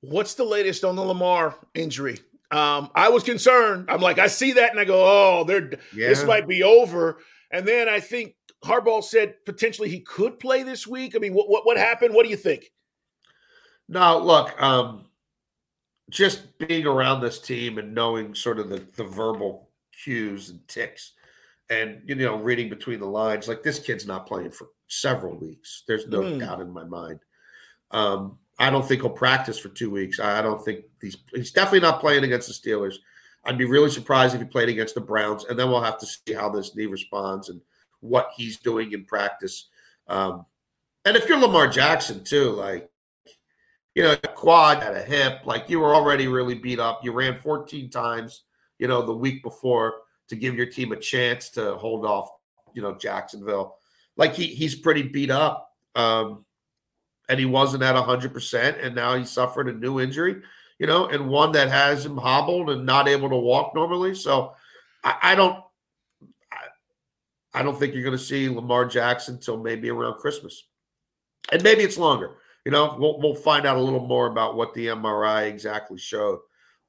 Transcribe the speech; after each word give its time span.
What's 0.00 0.34
the 0.34 0.44
latest 0.44 0.84
on 0.84 0.96
the 0.96 1.02
Lamar 1.02 1.56
injury? 1.74 2.18
Um, 2.50 2.90
I 2.94 3.08
was 3.08 3.24
concerned. 3.24 3.86
I'm 3.90 4.00
like, 4.00 4.18
I 4.18 4.28
see 4.28 4.52
that 4.52 4.70
and 4.70 4.78
I 4.78 4.84
go, 4.84 5.02
oh, 5.04 5.44
they're 5.44 5.70
Yeah. 5.94 6.08
this 6.08 6.24
might 6.24 6.46
be 6.46 6.62
over. 6.62 7.18
And 7.50 7.66
then 7.66 7.88
I 7.88 7.98
think 8.00 8.36
Harbaugh 8.64 9.02
said 9.02 9.44
potentially 9.44 9.88
he 9.88 10.00
could 10.00 10.38
play 10.38 10.62
this 10.62 10.86
week. 10.86 11.14
I 11.16 11.18
mean, 11.18 11.34
what 11.34 11.48
what, 11.48 11.66
what 11.66 11.76
happened? 11.76 12.14
What 12.14 12.24
do 12.24 12.30
you 12.30 12.36
think? 12.36 12.72
No, 13.88 14.18
look, 14.18 14.60
um, 14.60 15.06
just 16.10 16.56
being 16.58 16.86
around 16.86 17.20
this 17.20 17.40
team 17.40 17.78
and 17.78 17.94
knowing 17.94 18.34
sort 18.34 18.58
of 18.58 18.68
the, 18.68 18.86
the 18.96 19.04
verbal 19.04 19.70
cues 20.04 20.50
and 20.50 20.66
tics 20.68 21.12
and 21.70 22.00
you 22.04 22.14
know, 22.14 22.36
reading 22.36 22.68
between 22.68 23.00
the 23.00 23.06
lines, 23.06 23.48
like 23.48 23.62
this 23.62 23.78
kid's 23.80 24.06
not 24.06 24.26
playing 24.26 24.52
for 24.52 24.68
several 24.86 25.36
weeks. 25.36 25.82
There's 25.88 26.06
no 26.06 26.22
Hmm. 26.22 26.38
doubt 26.38 26.60
in 26.60 26.70
my 26.70 26.84
mind. 26.84 27.20
Um, 27.90 28.38
I 28.58 28.70
don't 28.70 28.86
think 28.86 29.02
he'll 29.02 29.10
practice 29.10 29.58
for 29.58 29.68
two 29.68 29.90
weeks. 29.90 30.18
I 30.18 30.40
don't 30.42 30.64
think 30.64 30.84
he's 31.00 31.16
he's 31.34 31.50
definitely 31.50 31.80
not 31.80 32.00
playing 32.00 32.24
against 32.24 32.48
the 32.48 32.54
Steelers. 32.54 32.96
I'd 33.44 33.58
be 33.58 33.64
really 33.64 33.90
surprised 33.90 34.34
if 34.34 34.40
he 34.40 34.46
played 34.46 34.68
against 34.68 34.94
the 34.94 35.00
Browns, 35.00 35.44
and 35.44 35.58
then 35.58 35.68
we'll 35.68 35.82
have 35.82 35.98
to 35.98 36.06
see 36.06 36.32
how 36.32 36.48
this 36.48 36.74
knee 36.74 36.86
responds 36.86 37.48
and 37.48 37.60
what 38.00 38.30
he's 38.36 38.56
doing 38.58 38.92
in 38.92 39.04
practice. 39.04 39.68
Um, 40.08 40.46
and 41.04 41.16
if 41.16 41.28
you're 41.28 41.38
Lamar 41.38 41.68
Jackson 41.68 42.24
too, 42.24 42.50
like 42.50 42.90
you 43.94 44.02
know, 44.02 44.14
quad 44.34 44.82
at 44.82 44.94
a 44.94 45.00
hip, 45.00 45.46
like 45.46 45.70
you 45.70 45.80
were 45.80 45.94
already 45.94 46.28
really 46.28 46.54
beat 46.54 46.78
up. 46.78 47.00
You 47.02 47.12
ran 47.12 47.38
14 47.38 47.88
times, 47.88 48.42
you 48.78 48.88
know, 48.88 49.00
the 49.00 49.14
week 49.14 49.42
before 49.42 49.94
to 50.28 50.36
give 50.36 50.54
your 50.54 50.66
team 50.66 50.92
a 50.92 50.96
chance 50.96 51.48
to 51.50 51.76
hold 51.76 52.04
off, 52.04 52.28
you 52.74 52.82
know, 52.82 52.94
Jacksonville. 52.94 53.76
Like 54.18 54.34
he 54.34 54.48
he's 54.48 54.74
pretty 54.74 55.02
beat 55.02 55.30
up. 55.30 55.70
Um, 55.94 56.44
and 57.28 57.38
he 57.38 57.46
wasn't 57.46 57.82
at 57.82 57.94
100%, 57.94 58.84
and 58.84 58.94
now 58.94 59.16
he 59.16 59.24
suffered 59.24 59.68
a 59.68 59.72
new 59.72 60.00
injury, 60.00 60.42
you 60.78 60.86
know, 60.86 61.06
and 61.06 61.28
one 61.28 61.52
that 61.52 61.68
has 61.68 62.04
him 62.04 62.16
hobbled 62.16 62.70
and 62.70 62.86
not 62.86 63.08
able 63.08 63.28
to 63.28 63.36
walk 63.36 63.74
normally. 63.74 64.14
So 64.14 64.54
I, 65.02 65.16
I 65.22 65.34
don't 65.34 65.62
I, 66.52 67.60
I 67.60 67.62
don't 67.62 67.78
think 67.78 67.94
you're 67.94 68.04
going 68.04 68.16
to 68.16 68.22
see 68.22 68.48
Lamar 68.48 68.84
Jackson 68.86 69.40
till 69.40 69.56
maybe 69.56 69.90
around 69.90 70.18
Christmas. 70.18 70.64
And 71.52 71.62
maybe 71.62 71.82
it's 71.82 71.98
longer. 71.98 72.36
You 72.64 72.72
know, 72.72 72.96
we'll, 72.98 73.20
we'll 73.20 73.34
find 73.34 73.64
out 73.64 73.76
a 73.76 73.80
little 73.80 74.04
more 74.04 74.26
about 74.26 74.56
what 74.56 74.74
the 74.74 74.88
MRI 74.88 75.46
exactly 75.48 75.98
showed. 75.98 76.40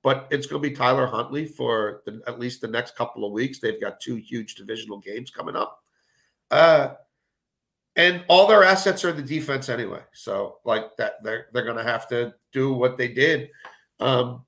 But 0.04 0.28
it's 0.32 0.48
going 0.48 0.62
to 0.62 0.70
be 0.70 0.76
Tyler 0.76 1.06
Huntley 1.06 1.46
for 1.46 2.02
the, 2.06 2.22
at 2.28 2.40
least 2.40 2.62
the 2.62 2.68
next 2.68 2.96
couple 2.96 3.26
of 3.26 3.32
weeks. 3.32 3.60
They've 3.60 3.80
got 3.80 4.00
two 4.00 4.16
huge 4.16 4.56
divisional 4.56 5.00
games 5.00 5.30
coming 5.30 5.56
up. 5.56 5.84
Uh, 6.50 6.94
and 7.98 8.24
all 8.28 8.46
their 8.46 8.64
assets 8.64 9.04
are 9.04 9.12
the 9.12 9.24
defense 9.24 9.70
anyway. 9.70 10.02
So, 10.14 10.60
like 10.64 10.96
that, 10.98 11.24
they're 11.24 11.48
they're 11.52 11.66
going 11.66 11.78
to 11.78 11.84
have 11.84 12.08
to 12.10 12.34
do 12.54 12.72
what 12.72 12.96
they 12.96 13.08
did 13.08 13.50
um, 14.00 14.46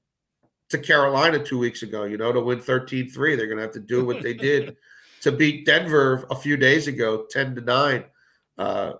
to 0.69 0.77
Carolina 0.77 1.43
two 1.43 1.57
weeks 1.57 1.81
ago. 1.81 2.03
You 2.03 2.17
know, 2.17 2.31
to 2.31 2.39
win 2.39 2.59
13-3, 2.59 3.11
they're 3.35 3.47
going 3.47 3.57
to 3.57 3.63
have 3.63 3.73
to 3.73 3.79
do 3.79 4.05
what 4.05 4.21
they 4.21 4.35
did 4.35 4.77
to 5.21 5.31
beat 5.31 5.65
Denver 5.65 6.27
a 6.29 6.35
few 6.35 6.57
days 6.57 6.87
ago, 6.87 7.25
ten 7.29 7.55
to 7.55 7.61
nine. 7.61 8.05
Uh, 8.57 8.93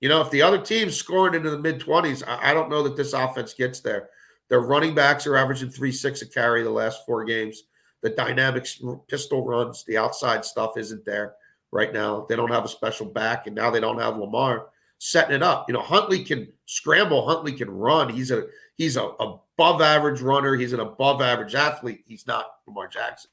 you 0.00 0.10
know, 0.10 0.20
if 0.20 0.30
the 0.30 0.42
other 0.42 0.58
team's 0.58 0.94
scoring 0.94 1.34
into 1.34 1.50
the 1.50 1.58
mid 1.58 1.80
20s, 1.80 2.22
I, 2.28 2.50
I 2.50 2.54
don't 2.54 2.68
know 2.68 2.82
that 2.82 2.96
this 2.96 3.14
offense 3.14 3.54
gets 3.54 3.80
there. 3.80 4.10
Their 4.48 4.60
running 4.60 4.94
backs 4.94 5.26
are 5.26 5.36
averaging 5.36 5.70
three 5.70 5.92
six 5.92 6.20
a 6.20 6.26
carry 6.26 6.62
the 6.62 6.70
last 6.70 7.06
four 7.06 7.24
games. 7.24 7.62
The 8.02 8.10
dynamics, 8.10 8.80
pistol 9.08 9.44
runs, 9.44 9.82
the 9.84 9.96
outside 9.96 10.44
stuff 10.44 10.76
isn't 10.76 11.06
there 11.06 11.34
right 11.72 11.92
now. 11.92 12.26
They 12.28 12.36
don't 12.36 12.50
have 12.50 12.64
a 12.64 12.68
special 12.68 13.06
back, 13.06 13.46
and 13.46 13.54
now 13.56 13.70
they 13.70 13.80
don't 13.80 13.98
have 14.00 14.16
Lamar 14.16 14.68
setting 14.98 15.34
it 15.36 15.42
up. 15.42 15.66
You 15.68 15.74
know, 15.74 15.82
Huntley 15.82 16.24
can 16.24 16.48
scramble. 16.66 17.26
Huntley 17.26 17.52
can 17.52 17.70
run. 17.70 18.08
He's 18.08 18.30
a 18.30 18.44
he's 18.76 18.96
a 18.96 19.02
above 19.20 19.82
average 19.82 20.20
runner. 20.20 20.54
He's 20.54 20.72
an 20.72 20.80
above 20.80 21.20
average 21.20 21.54
athlete. 21.54 22.02
He's 22.06 22.26
not 22.26 22.46
Lamar 22.66 22.88
Jackson. 22.88 23.30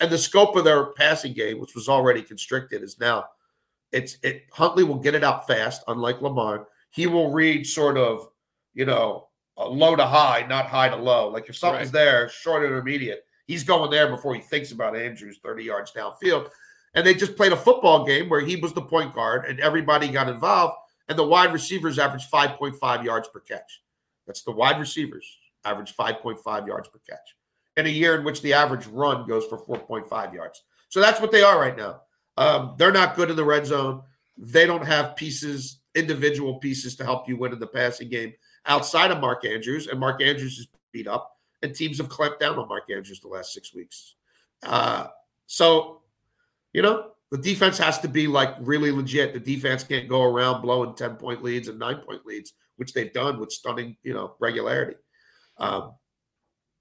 And 0.00 0.10
the 0.10 0.18
scope 0.18 0.56
of 0.56 0.64
their 0.64 0.86
passing 0.94 1.32
game, 1.32 1.60
which 1.60 1.74
was 1.74 1.88
already 1.88 2.22
constricted, 2.22 2.82
is 2.82 2.98
now 2.98 3.26
it's 3.92 4.18
it 4.22 4.44
Huntley 4.52 4.84
will 4.84 4.98
get 4.98 5.14
it 5.14 5.24
out 5.24 5.46
fast, 5.46 5.82
unlike 5.88 6.20
Lamar. 6.20 6.68
He 6.90 7.06
will 7.06 7.32
read 7.32 7.66
sort 7.66 7.96
of, 7.96 8.28
you 8.72 8.84
know, 8.86 9.28
low 9.56 9.96
to 9.96 10.06
high, 10.06 10.46
not 10.48 10.66
high 10.66 10.88
to 10.88 10.96
low. 10.96 11.28
Like 11.28 11.48
if 11.48 11.56
something's 11.56 11.88
Right. 11.92 12.04
there, 12.04 12.28
short 12.28 12.64
intermediate, 12.64 13.24
he's 13.46 13.64
going 13.64 13.90
there 13.90 14.08
before 14.08 14.34
he 14.34 14.40
thinks 14.40 14.72
about 14.72 14.96
Andrews 14.96 15.38
30 15.42 15.64
yards 15.64 15.92
downfield. 15.92 16.50
And 16.94 17.06
they 17.06 17.14
just 17.14 17.36
played 17.36 17.52
a 17.52 17.56
football 17.56 18.04
game 18.04 18.28
where 18.28 18.40
he 18.40 18.56
was 18.56 18.72
the 18.72 18.82
point 18.82 19.14
guard 19.14 19.46
and 19.46 19.58
everybody 19.60 20.08
got 20.08 20.28
involved, 20.28 20.76
and 21.08 21.18
the 21.18 21.26
wide 21.26 21.52
receivers 21.52 21.98
averaged 21.98 22.30
5.5 22.30 23.04
yards 23.04 23.28
per 23.28 23.40
catch. 23.40 23.82
That's 24.26 24.42
the 24.42 24.52
wide 24.52 24.78
receivers 24.78 25.26
average 25.64 25.96
5.5 25.96 26.66
yards 26.66 26.88
per 26.88 27.00
catch 27.08 27.36
in 27.76 27.86
a 27.86 27.90
year 27.90 28.16
in 28.16 28.24
which 28.24 28.42
the 28.42 28.52
average 28.52 28.86
run 28.86 29.26
goes 29.26 29.46
for 29.46 29.58
4.5 29.58 30.34
yards. 30.34 30.62
So 30.88 31.00
that's 31.00 31.20
what 31.20 31.32
they 31.32 31.42
are 31.42 31.58
right 31.58 31.76
now. 31.76 32.02
Um, 32.36 32.74
they're 32.78 32.92
not 32.92 33.16
good 33.16 33.30
in 33.30 33.36
the 33.36 33.44
red 33.44 33.66
zone. 33.66 34.02
They 34.36 34.66
don't 34.66 34.84
have 34.84 35.16
pieces, 35.16 35.80
individual 35.94 36.56
pieces 36.56 36.96
to 36.96 37.04
help 37.04 37.28
you 37.28 37.36
win 37.36 37.52
in 37.52 37.58
the 37.58 37.66
passing 37.66 38.08
game 38.08 38.34
outside 38.66 39.10
of 39.10 39.20
Mark 39.20 39.44
Andrews. 39.44 39.86
And 39.86 39.98
Mark 39.98 40.22
Andrews 40.22 40.58
is 40.58 40.68
beat 40.92 41.08
up, 41.08 41.36
and 41.62 41.74
teams 41.74 41.98
have 41.98 42.08
clamped 42.08 42.40
down 42.40 42.58
on 42.58 42.68
Mark 42.68 42.90
Andrews 42.90 43.20
the 43.20 43.28
last 43.28 43.52
six 43.52 43.74
weeks. 43.74 44.14
Uh, 44.62 45.08
so, 45.46 46.00
you 46.74 46.82
know, 46.82 47.10
the 47.30 47.38
defense 47.38 47.78
has 47.78 47.98
to 48.00 48.08
be 48.08 48.26
like 48.26 48.54
really 48.60 48.90
legit. 48.92 49.32
The 49.32 49.40
defense 49.40 49.82
can't 49.82 50.08
go 50.08 50.22
around 50.22 50.60
blowing 50.60 50.94
10 50.94 51.16
point 51.16 51.42
leads 51.42 51.68
and 51.68 51.78
nine 51.78 51.96
point 51.96 52.26
leads, 52.26 52.52
which 52.76 52.92
they've 52.92 53.12
done 53.12 53.40
with 53.40 53.50
stunning, 53.50 53.96
you 54.02 54.12
know, 54.12 54.34
regularity. 54.40 54.96
Um, 55.58 55.92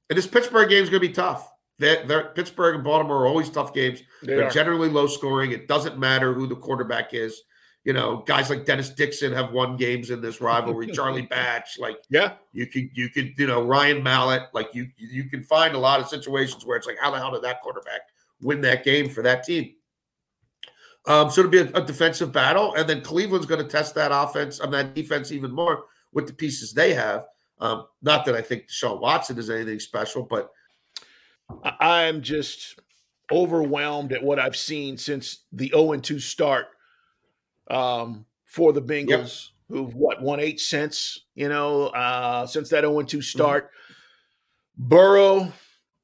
and 0.09 0.17
this 0.17 0.27
Pittsburgh 0.27 0.69
game 0.69 0.83
is 0.83 0.89
going 0.89 1.01
to 1.01 1.07
be 1.07 1.13
tough. 1.13 1.49
They're, 1.79 2.05
they're, 2.05 2.23
Pittsburgh 2.35 2.75
and 2.75 2.83
Baltimore 2.83 3.23
are 3.23 3.27
always 3.27 3.49
tough 3.49 3.73
games. 3.73 4.01
They 4.21 4.35
They're 4.35 4.47
are. 4.47 4.51
generally 4.51 4.89
low 4.89 5.07
scoring. 5.07 5.51
It 5.53 5.67
doesn't 5.67 5.97
matter 5.97 6.33
who 6.33 6.45
the 6.45 6.55
quarterback 6.55 7.13
is. 7.13 7.41
You 7.83 7.93
know, 7.93 8.23
guys 8.27 8.49
like 8.49 8.65
Dennis 8.65 8.89
Dixon 8.89 9.33
have 9.33 9.51
won 9.51 9.75
games 9.75 10.09
in 10.11 10.21
this 10.21 10.39
rivalry. 10.39 10.87
Charlie 10.93 11.23
Batch, 11.23 11.77
like 11.79 11.97
Yeah. 12.09 12.33
you 12.53 12.67
could, 12.67 12.89
you 12.93 13.09
could, 13.09 13.33
you 13.37 13.47
know, 13.47 13.61
Ryan 13.63 14.01
Mallett, 14.03 14.43
like 14.53 14.69
you, 14.73 14.87
you 14.97 15.25
can 15.29 15.43
find 15.43 15.75
a 15.75 15.79
lot 15.79 15.99
of 15.99 16.07
situations 16.07 16.65
where 16.65 16.77
it's 16.77 16.87
like, 16.87 16.97
how 17.01 17.11
the 17.11 17.17
hell 17.17 17.31
did 17.31 17.41
that 17.41 17.61
quarterback 17.61 18.01
win 18.41 18.61
that 18.61 18.83
game 18.85 19.09
for 19.09 19.21
that 19.23 19.43
team? 19.43 19.73
Um, 21.05 21.29
so 21.29 21.41
it'll 21.41 21.51
be 21.51 21.59
a, 21.59 21.69
a 21.73 21.81
defensive 21.83 22.31
battle, 22.31 22.73
and 22.75 22.87
then 22.87 23.01
Cleveland's 23.01 23.45
going 23.45 23.61
to 23.61 23.67
test 23.69 23.93
that 23.95 24.11
offense, 24.13 24.59
on 24.59 24.71
that 24.71 24.93
defense 24.95 25.31
even 25.31 25.51
more 25.51 25.85
with 26.13 26.27
the 26.27 26.33
pieces 26.33 26.73
they 26.73 26.93
have. 26.93 27.25
Um, 27.59 27.85
not 28.01 28.25
that 28.25 28.35
I 28.35 28.41
think 28.41 28.67
Deshaun 28.67 29.01
Watson 29.01 29.37
is 29.37 29.49
anything 29.49 29.79
special, 29.79 30.23
but 30.23 30.49
I- 31.63 32.05
I'm 32.07 32.21
just 32.21 32.79
overwhelmed 33.31 34.13
at 34.13 34.23
what 34.23 34.39
I've 34.39 34.55
seen 34.55 34.97
since 34.97 35.39
the 35.51 35.69
0 35.69 35.93
and 35.93 36.03
2 36.03 36.19
start 36.19 36.67
um, 37.69 38.25
for 38.45 38.71
the 38.73 38.81
Bengals, 38.81 39.49
who've 39.69 39.93
what 39.95 40.21
won 40.21 40.39
eight 40.39 40.59
cents, 40.59 41.21
you 41.35 41.49
know, 41.49 41.87
uh, 41.87 42.45
since 42.47 42.69
that 42.69 42.81
0 42.81 42.99
and 42.99 43.09
2 43.09 43.21
start. 43.21 43.71
Burrow, 44.77 45.51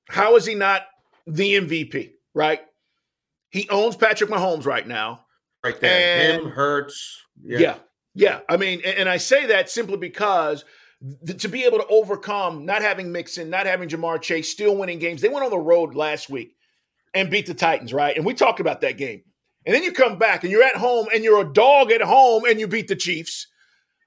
how 0.08 0.36
is 0.36 0.46
he 0.46 0.56
not 0.56 0.84
the 1.28 1.56
MVP? 1.56 2.12
Right, 2.34 2.62
he 3.50 3.68
owns 3.70 3.96
Patrick 3.96 4.30
Mahomes 4.30 4.66
right 4.66 4.88
now. 4.88 5.26
right 5.64 5.80
there, 5.80 6.34
And- 6.34 6.44
him 6.44 6.52
hurts. 6.52 7.22
Yeah. 7.44 7.78
Yeah. 8.16 8.40
I 8.50 8.58
mean, 8.58 8.82
and, 8.86 9.00
and 9.00 9.10
I 9.10 9.18
say 9.18 9.48
that 9.48 9.70
simply 9.70 9.98
because 9.98 10.66
to 11.38 11.48
be 11.48 11.64
able 11.64 11.78
to 11.78 11.88
overcome 11.88 12.66
not 12.66 12.82
having 12.82 13.12
Mixon, 13.12 13.50
not 13.50 13.66
having 13.66 13.88
Ja'Marr 13.88 14.22
Chase, 14.22 14.50
still 14.50 14.76
winning 14.76 15.00
games. 15.00 15.22
They 15.22 15.30
went 15.30 15.46
on 15.46 15.52
the 15.52 15.58
road 15.58 15.96
last 15.96 16.30
week 16.30 16.56
and 17.14 17.30
beat 17.30 17.46
the 17.46 17.54
Titans, 17.54 17.94
right? 17.94 18.16
And 18.16 18.26
we 18.26 18.34
talked 18.34 18.60
about 18.60 18.82
that 18.82 18.98
game. 18.98 19.24
And 19.66 19.76
then 19.76 19.84
you 19.84 19.92
come 19.92 20.18
back 20.18 20.44
and 20.44 20.52
you're 20.52 20.64
at 20.64 20.76
home 20.76 21.08
and 21.14 21.24
you're 21.24 21.42
a 21.42 21.54
dog 21.54 21.92
at 21.92 22.02
home 22.02 22.44
and 22.46 22.60
you 22.60 22.68
beat 22.68 22.88
the 22.88 22.96
Chiefs. 22.96 23.48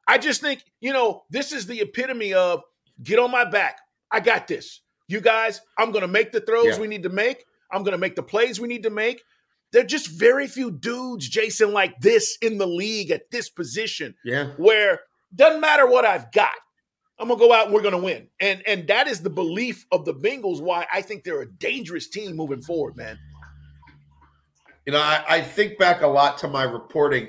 I 0.06 0.18
just 0.18 0.40
think, 0.40 0.64
you 0.80 0.92
know, 0.92 1.22
this 1.30 1.52
is 1.52 1.66
the 1.66 1.80
epitome 1.80 2.34
of 2.34 2.62
get 3.02 3.18
on 3.18 3.30
my 3.30 3.44
back. 3.44 3.78
I 4.10 4.20
got 4.20 4.48
this. 4.48 4.80
You 5.08 5.20
guys, 5.20 5.60
I'm 5.78 5.92
going 5.92 6.02
to 6.02 6.08
make 6.08 6.32
the 6.32 6.40
throws 6.40 6.66
yeah. 6.66 6.80
we 6.80 6.88
need 6.88 7.04
to 7.04 7.08
make. 7.08 7.44
I'm 7.70 7.82
going 7.82 7.92
to 7.92 7.98
make 7.98 8.16
the 8.16 8.22
plays 8.22 8.60
we 8.60 8.68
need 8.68 8.82
to 8.82 8.90
make. 8.90 9.22
There 9.72 9.82
are 9.82 9.86
just 9.86 10.08
very 10.08 10.46
few 10.46 10.70
dudes, 10.70 11.28
Jason, 11.28 11.72
like 11.72 11.98
this 12.00 12.36
in 12.42 12.58
the 12.58 12.66
league 12.66 13.10
at 13.10 13.30
this 13.30 13.48
position. 13.48 14.14
Yeah. 14.24 14.50
Where 14.56 15.00
doesn't 15.34 15.60
matter 15.60 15.86
what 15.86 16.04
I've 16.04 16.30
got. 16.32 16.52
I'm 17.18 17.28
gonna 17.28 17.38
go 17.38 17.52
out 17.52 17.66
and 17.66 17.74
we're 17.74 17.82
gonna 17.82 17.98
win. 17.98 18.28
And 18.40 18.62
and 18.66 18.86
that 18.88 19.06
is 19.06 19.20
the 19.20 19.30
belief 19.30 19.86
of 19.92 20.04
the 20.04 20.14
Bengals 20.14 20.60
why 20.60 20.86
I 20.92 21.02
think 21.02 21.24
they're 21.24 21.42
a 21.42 21.50
dangerous 21.50 22.08
team 22.08 22.36
moving 22.36 22.60
forward, 22.60 22.96
man. 22.96 23.18
You 24.86 24.92
know, 24.92 25.00
I, 25.00 25.24
I 25.28 25.40
think 25.40 25.78
back 25.78 26.02
a 26.02 26.06
lot 26.06 26.36
to 26.38 26.48
my 26.48 26.64
reporting, 26.64 27.28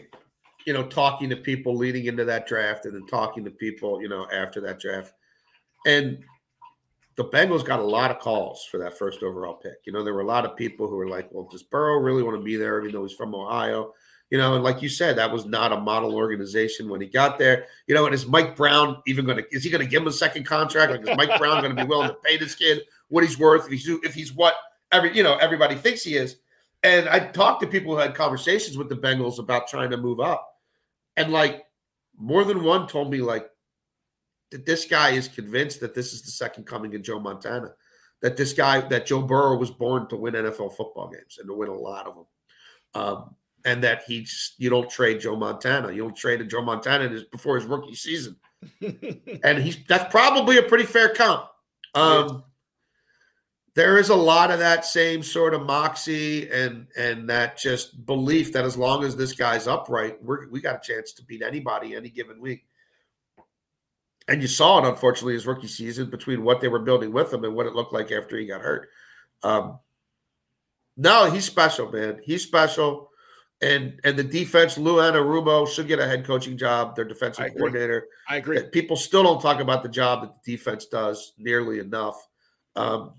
you 0.66 0.74
know, 0.74 0.88
talking 0.88 1.30
to 1.30 1.36
people 1.36 1.76
leading 1.76 2.06
into 2.06 2.26
that 2.26 2.48
draft 2.48 2.86
and 2.86 2.96
then 2.96 3.06
talking 3.06 3.46
to 3.46 3.52
people, 3.52 4.02
you 4.02 4.10
know, 4.10 4.28
after 4.34 4.60
that 4.62 4.80
draft. 4.80 5.14
And 5.86 6.24
the 7.16 7.26
Bengals 7.26 7.66
got 7.66 7.80
a 7.80 7.84
lot 7.84 8.12
of 8.12 8.20
calls 8.20 8.68
for 8.70 8.80
that 8.80 8.98
first 8.98 9.22
overall 9.22 9.54
pick. 9.54 9.78
You 9.86 9.94
know, 9.94 10.04
there 10.04 10.14
were 10.14 10.22
a 10.22 10.26
lot 10.26 10.46
of 10.46 10.58
people 10.58 10.88
who 10.88 10.96
were 10.96 11.08
like, 11.08 11.28
well, 11.32 11.48
does 11.50 11.64
Burrow 11.64 11.98
really 11.98 12.24
want 12.24 12.38
to 12.38 12.44
be 12.44 12.56
there, 12.56 12.82
even 12.82 12.94
though 12.94 13.06
he's 13.06 13.16
from 13.16 13.36
Ohio? 13.36 13.94
You 14.32 14.40
know, 14.40 14.56
and 14.56 14.64
like 14.64 14.82
you 14.82 14.90
said, 14.90 15.18
that 15.18 15.32
was 15.32 15.46
not 15.46 15.72
a 15.72 15.80
model 15.80 16.16
organization 16.16 16.90
when 16.90 17.02
he 17.02 17.08
got 17.08 17.38
there. 17.38 17.68
You 17.86 17.94
know, 17.94 18.06
and 18.08 18.16
is 18.16 18.26
Mike 18.26 18.56
Brown 18.56 18.98
even 19.06 19.26
going 19.26 19.38
to, 19.38 19.46
is 19.52 19.64
he 19.64 19.70
going 19.70 19.84
to 19.84 19.90
give 19.90 20.02
him 20.02 20.08
a 20.08 20.14
second 20.14 20.46
contract? 20.46 20.92
Like, 20.92 21.02
is 21.08 21.18
Mike 21.18 21.38
Brown 21.40 21.62
going 21.62 21.76
to 21.76 21.84
be 21.84 21.88
willing 21.88 22.08
to 22.08 22.18
pay 22.24 22.38
this 22.38 22.56
kid 22.56 22.82
what 23.10 23.24
he's 23.24 23.38
worth? 23.38 23.66
If 23.66 23.72
he's, 23.72 23.88
if 23.88 24.16
he's 24.16 24.34
what 24.34 24.56
every, 24.92 25.16
you 25.16 25.22
know, 25.22 25.36
everybody 25.36 25.76
thinks 25.76 26.04
he 26.04 26.16
is. 26.16 26.38
And 26.82 27.08
I 27.10 27.20
talked 27.20 27.62
to 27.62 27.68
people 27.68 27.94
who 27.94 28.00
had 28.00 28.16
conversations 28.16 28.76
with 28.76 28.90
the 28.90 28.96
Bengals 28.96 29.38
about 29.38 29.68
trying 29.68 29.92
to 29.92 29.98
move 29.98 30.20
up. 30.20 30.50
And 31.16 31.32
like 31.32 31.66
more 32.18 32.44
than 32.44 32.64
one 32.64 32.88
told 32.88 33.12
me, 33.12 33.22
like, 33.22 33.50
that 34.54 34.66
this 34.66 34.86
guy 34.86 35.10
is 35.10 35.28
convinced 35.28 35.82
that 35.82 35.94
this 35.94 36.14
is 36.14 36.22
the 36.22 36.32
second 36.32 36.66
coming 36.66 36.96
of 36.96 37.02
Joe 37.02 37.20
Montana. 37.20 37.74
That 38.22 38.38
this 38.38 38.54
guy, 38.54 38.80
that 38.88 39.06
Joe 39.06 39.22
Burrow 39.22 39.58
was 39.58 39.72
born 39.72 40.08
to 40.08 40.16
win 40.16 40.36
NFL 40.36 40.76
football 40.78 41.10
games 41.10 41.38
and 41.40 41.48
to 41.50 41.54
win 41.54 41.70
a 41.70 41.74
lot 41.74 42.08
of 42.08 42.16
them. 42.16 42.26
Um, 42.96 43.36
and 43.66 43.84
that 43.84 44.04
he's 44.08 44.54
you 44.58 44.70
don't 44.70 44.90
trade 44.90 45.20
Joe 45.20 45.36
Montana. 45.36 45.92
You 45.92 46.04
don't 46.04 46.16
trade 46.16 46.42
a 46.42 46.46
Joe 46.46 46.62
Montana 46.62 47.22
before 47.32 47.56
his 47.56 47.66
rookie 47.66 47.96
season. 47.96 48.38
and 49.44 49.58
he's 49.58 49.78
that's 49.88 50.10
probably 50.12 50.58
a 50.58 50.64
pretty 50.64 50.86
fair 50.86 51.14
count. 51.14 51.46
Um, 51.96 52.44
there 53.76 53.98
is 53.98 54.10
a 54.10 54.16
lot 54.16 54.52
of 54.52 54.60
that 54.60 54.86
same 54.86 55.24
sort 55.24 55.54
of 55.54 55.64
moxie 55.64 56.50
and 56.50 56.88
and 56.96 57.30
that 57.30 57.58
just 57.58 58.06
belief 58.06 58.54
that 58.54 58.66
as 58.66 58.78
long 58.78 59.04
as 59.04 59.16
this 59.16 59.34
guy's 59.34 59.68
upright, 59.68 60.24
we 60.24 60.36
we 60.52 60.62
got 60.62 60.76
a 60.76 60.94
chance 60.94 61.14
to 61.14 61.24
beat 61.24 61.42
anybody 61.42 61.96
any 61.96 62.10
given 62.10 62.40
week. 62.40 62.66
And 64.28 64.42
you 64.42 64.48
saw 64.48 64.80
it, 64.80 64.88
unfortunately, 64.88 65.34
his 65.34 65.46
rookie 65.46 65.68
season 65.68 66.10
between 66.10 66.44
what 66.44 66.62
they 66.62 66.70
were 66.70 66.80
building 66.80 67.12
with 67.12 67.34
him 67.34 67.44
and 67.44 67.56
what 67.56 67.66
it 67.66 67.74
looked 67.74 67.94
like 67.94 68.12
after 68.12 68.38
he 68.38 68.46
got 68.46 68.62
hurt. 68.62 68.90
Um, 69.44 69.80
no, 70.96 71.30
he's 71.30 71.46
special, 71.46 71.92
man. 71.92 72.20
He's 72.24 72.44
special. 72.44 73.10
And 73.62 74.00
and 74.04 74.18
the 74.18 74.24
defense, 74.24 74.78
Lou 74.78 74.98
Anarumo 74.98 75.68
should 75.68 75.88
get 75.88 76.00
a 76.00 76.06
head 76.06 76.26
coaching 76.26 76.58
job. 76.58 76.96
Their 76.96 77.06
defensive 77.06 77.46
I 77.46 77.50
coordinator. 77.50 78.08
I 78.30 78.38
agree. 78.38 78.62
People 78.72 78.98
still 78.98 79.24
don't 79.24 79.42
talk 79.42 79.62
about 79.62 79.84
the 79.84 79.90
job 79.90 80.22
that 80.22 80.34
the 80.34 80.52
defense 80.52 80.86
does 80.86 81.34
nearly 81.38 81.80
enough. 81.80 82.28
Um, 82.76 83.14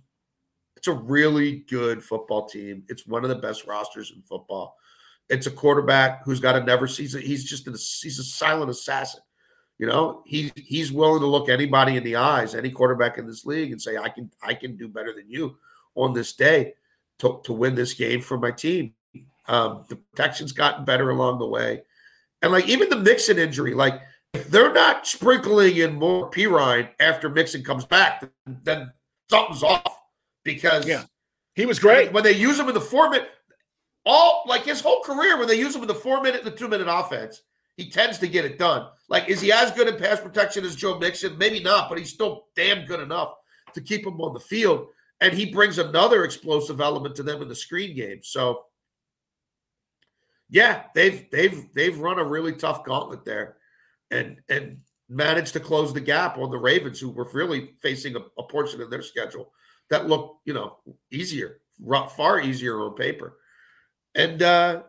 it's 0.76 0.88
a 0.88 0.92
really 0.92 1.64
good 1.70 2.02
football 2.02 2.46
team. 2.46 2.84
It's 2.88 3.06
one 3.06 3.24
of 3.24 3.30
the 3.30 3.36
best 3.36 3.66
rosters 3.66 4.12
in 4.14 4.22
football. 4.22 4.76
It's 5.30 5.46
a 5.46 5.50
quarterback 5.50 6.24
who's 6.24 6.40
got 6.40 6.56
a 6.56 6.62
never 6.62 6.86
season. 6.86 7.22
He's 7.22 7.44
just 7.44 7.66
a, 7.66 7.70
he's 7.70 8.18
a 8.18 8.24
silent 8.24 8.70
assassin. 8.70 9.20
You 9.78 9.86
know, 9.86 10.22
he 10.24 10.52
he's 10.56 10.92
willing 10.92 11.20
to 11.20 11.26
look 11.26 11.48
anybody 11.48 11.96
in 11.96 12.04
the 12.04 12.16
eyes, 12.16 12.54
any 12.54 12.70
quarterback 12.70 13.18
in 13.18 13.26
this 13.26 13.44
league, 13.44 13.72
and 13.72 13.82
say, 13.82 13.96
"I 13.96 14.08
can 14.08 14.30
I 14.42 14.54
can 14.54 14.76
do 14.76 14.88
better 14.88 15.12
than 15.12 15.28
you 15.28 15.56
on 15.96 16.12
this 16.12 16.32
day 16.32 16.74
to, 17.18 17.40
to 17.44 17.52
win 17.52 17.74
this 17.74 17.92
game 17.92 18.20
for 18.20 18.38
my 18.38 18.52
team." 18.52 18.94
Um, 19.48 19.84
the 19.88 19.96
protection's 19.96 20.52
gotten 20.52 20.84
better 20.84 21.10
along 21.10 21.40
the 21.40 21.46
way, 21.46 21.82
and 22.40 22.52
like 22.52 22.68
even 22.68 22.88
the 22.88 22.96
Mixon 22.96 23.36
injury, 23.36 23.74
like 23.74 24.00
if 24.32 24.48
they're 24.48 24.72
not 24.72 25.06
sprinkling 25.08 25.76
in 25.76 25.94
more 25.94 26.30
Perine 26.30 26.88
after 27.00 27.28
Mixon 27.28 27.64
comes 27.64 27.84
back, 27.84 28.24
then 28.46 28.92
something's 29.28 29.62
off 29.64 30.02
because 30.44 30.86
yeah, 30.86 31.04
he 31.56 31.66
was 31.66 31.80
great 31.80 32.12
when 32.12 32.22
they 32.22 32.32
use 32.32 32.58
him 32.58 32.68
in 32.68 32.74
the 32.74 32.80
four 32.80 33.10
minute. 33.10 33.28
All 34.06 34.44
like 34.46 34.64
his 34.64 34.80
whole 34.80 35.02
career, 35.02 35.38
when 35.38 35.48
they 35.48 35.58
use 35.58 35.74
him 35.74 35.82
in 35.82 35.88
the 35.88 35.94
four 35.94 36.20
minute 36.20 36.44
and 36.44 36.52
the 36.52 36.56
two 36.56 36.68
minute 36.68 36.88
offense, 36.88 37.42
he 37.76 37.90
tends 37.90 38.18
to 38.18 38.28
get 38.28 38.44
it 38.44 38.58
done. 38.58 38.88
Like, 39.08 39.28
is 39.28 39.40
he 39.40 39.52
as 39.52 39.70
good 39.72 39.88
in 39.88 39.96
pass 39.96 40.20
protection 40.20 40.64
as 40.64 40.76
Joe 40.76 40.98
Mixon? 40.98 41.36
Maybe 41.38 41.60
not, 41.60 41.88
but 41.88 41.98
he's 41.98 42.12
still 42.12 42.46
damn 42.54 42.86
good 42.86 43.00
enough 43.00 43.34
to 43.74 43.80
keep 43.80 44.06
him 44.06 44.20
on 44.20 44.32
the 44.32 44.40
field. 44.40 44.88
And 45.20 45.32
he 45.32 45.46
brings 45.46 45.78
another 45.78 46.24
explosive 46.24 46.80
element 46.80 47.14
to 47.16 47.22
them 47.22 47.42
in 47.42 47.48
the 47.48 47.54
screen 47.54 47.96
game. 47.96 48.20
So, 48.22 48.64
yeah, 50.50 50.84
they've 50.94 51.28
they've 51.30 51.64
they've 51.74 51.98
run 51.98 52.18
a 52.18 52.24
really 52.24 52.52
tough 52.52 52.84
gauntlet 52.84 53.24
there, 53.24 53.56
and 54.10 54.40
and 54.48 54.78
managed 55.08 55.52
to 55.54 55.60
close 55.60 55.92
the 55.92 56.00
gap 56.00 56.38
on 56.38 56.50
the 56.50 56.58
Ravens, 56.58 57.00
who 57.00 57.10
were 57.10 57.28
really 57.32 57.74
facing 57.82 58.16
a, 58.16 58.20
a 58.38 58.42
portion 58.44 58.80
of 58.80 58.90
their 58.90 59.02
schedule 59.02 59.52
that 59.90 60.08
looked, 60.08 60.46
you 60.46 60.54
know, 60.54 60.78
easier, 61.10 61.60
far 62.16 62.40
easier 62.40 62.80
on 62.80 62.94
paper. 62.94 63.38
And 64.14 64.42
uh, 64.42 64.82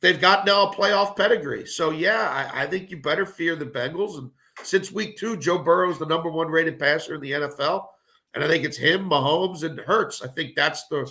they've 0.00 0.20
got 0.20 0.46
now 0.46 0.68
a 0.68 0.74
playoff 0.74 1.16
pedigree. 1.16 1.66
So 1.66 1.90
yeah, 1.90 2.50
I, 2.52 2.62
I, 2.62 2.66
think 2.66 2.90
you 2.90 2.98
better 2.98 3.26
fear 3.26 3.56
the 3.56 3.66
Bengals. 3.66 4.18
And 4.18 4.30
since 4.62 4.92
week 4.92 5.16
two, 5.16 5.36
Joe 5.36 5.58
Burrow 5.58 5.90
is 5.90 5.98
the 5.98 6.06
number 6.06 6.30
one 6.30 6.48
rated 6.48 6.78
passer 6.78 7.14
in 7.14 7.20
the 7.20 7.32
NFL, 7.32 7.86
and 8.34 8.44
I 8.44 8.48
think 8.48 8.64
it's 8.64 8.76
him, 8.76 9.08
Mahomes, 9.08 9.62
and 9.62 9.78
Hurts. 9.80 10.22
I 10.22 10.28
think 10.28 10.54
that's 10.54 10.86
the 10.88 11.10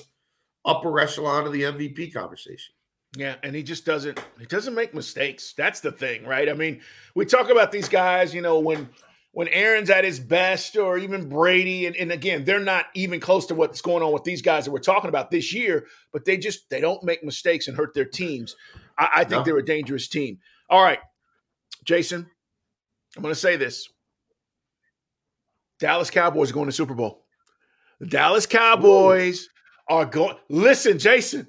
upper 0.65 0.99
echelon 0.99 1.45
of 1.45 1.53
the 1.53 1.63
MVP 1.63 2.13
conversation. 2.13 2.73
Yeah, 3.15 3.35
and 3.43 3.55
he 3.55 3.61
just 3.61 3.85
doesn't 3.85 4.19
he 4.39 4.45
doesn't 4.45 4.73
make 4.73 4.93
mistakes. 4.93 5.53
That's 5.55 5.79
the 5.79 5.91
thing, 5.91 6.25
right? 6.25 6.49
I 6.49 6.53
mean, 6.53 6.81
we 7.13 7.25
talk 7.25 7.49
about 7.49 7.71
these 7.71 7.87
guys, 7.87 8.33
you 8.33 8.41
know, 8.41 8.59
when 8.59 8.89
when 9.33 9.47
Aaron's 9.47 9.89
at 9.89 10.03
his 10.03 10.19
best, 10.19 10.77
or 10.77 10.99
even 10.99 11.27
Brady, 11.27 11.87
and, 11.87 11.95
and 11.95 12.11
again, 12.11 12.43
they're 12.43 12.59
not 12.59 12.85
even 12.93 13.19
close 13.19 13.47
to 13.47 13.55
what's 13.55 13.81
going 13.81 14.03
on 14.03 14.13
with 14.13 14.23
these 14.23 14.43
guys 14.43 14.65
that 14.65 14.71
we're 14.71 14.77
talking 14.77 15.09
about 15.09 15.31
this 15.31 15.51
year, 15.51 15.87
but 16.11 16.23
they 16.23 16.37
just 16.37 16.69
they 16.69 16.79
don't 16.79 17.03
make 17.03 17.23
mistakes 17.23 17.67
and 17.67 17.75
hurt 17.75 17.95
their 17.95 18.05
teams. 18.05 18.55
I, 18.97 19.09
I 19.15 19.19
think 19.23 19.39
no. 19.39 19.43
they're 19.43 19.57
a 19.57 19.65
dangerous 19.65 20.07
team. 20.07 20.37
All 20.69 20.83
right, 20.83 20.99
Jason, 21.83 22.27
I'm 23.17 23.23
going 23.23 23.33
to 23.33 23.39
say 23.39 23.55
this: 23.55 23.89
Dallas 25.79 26.11
Cowboys 26.11 26.51
are 26.51 26.53
going 26.53 26.67
to 26.67 26.71
Super 26.71 26.93
Bowl. 26.93 27.25
The 27.99 28.05
Dallas 28.05 28.45
Cowboys 28.45 29.45
Ooh. 29.45 29.95
are 29.95 30.05
going. 30.05 30.37
Listen, 30.47 30.99
Jason, 30.99 31.47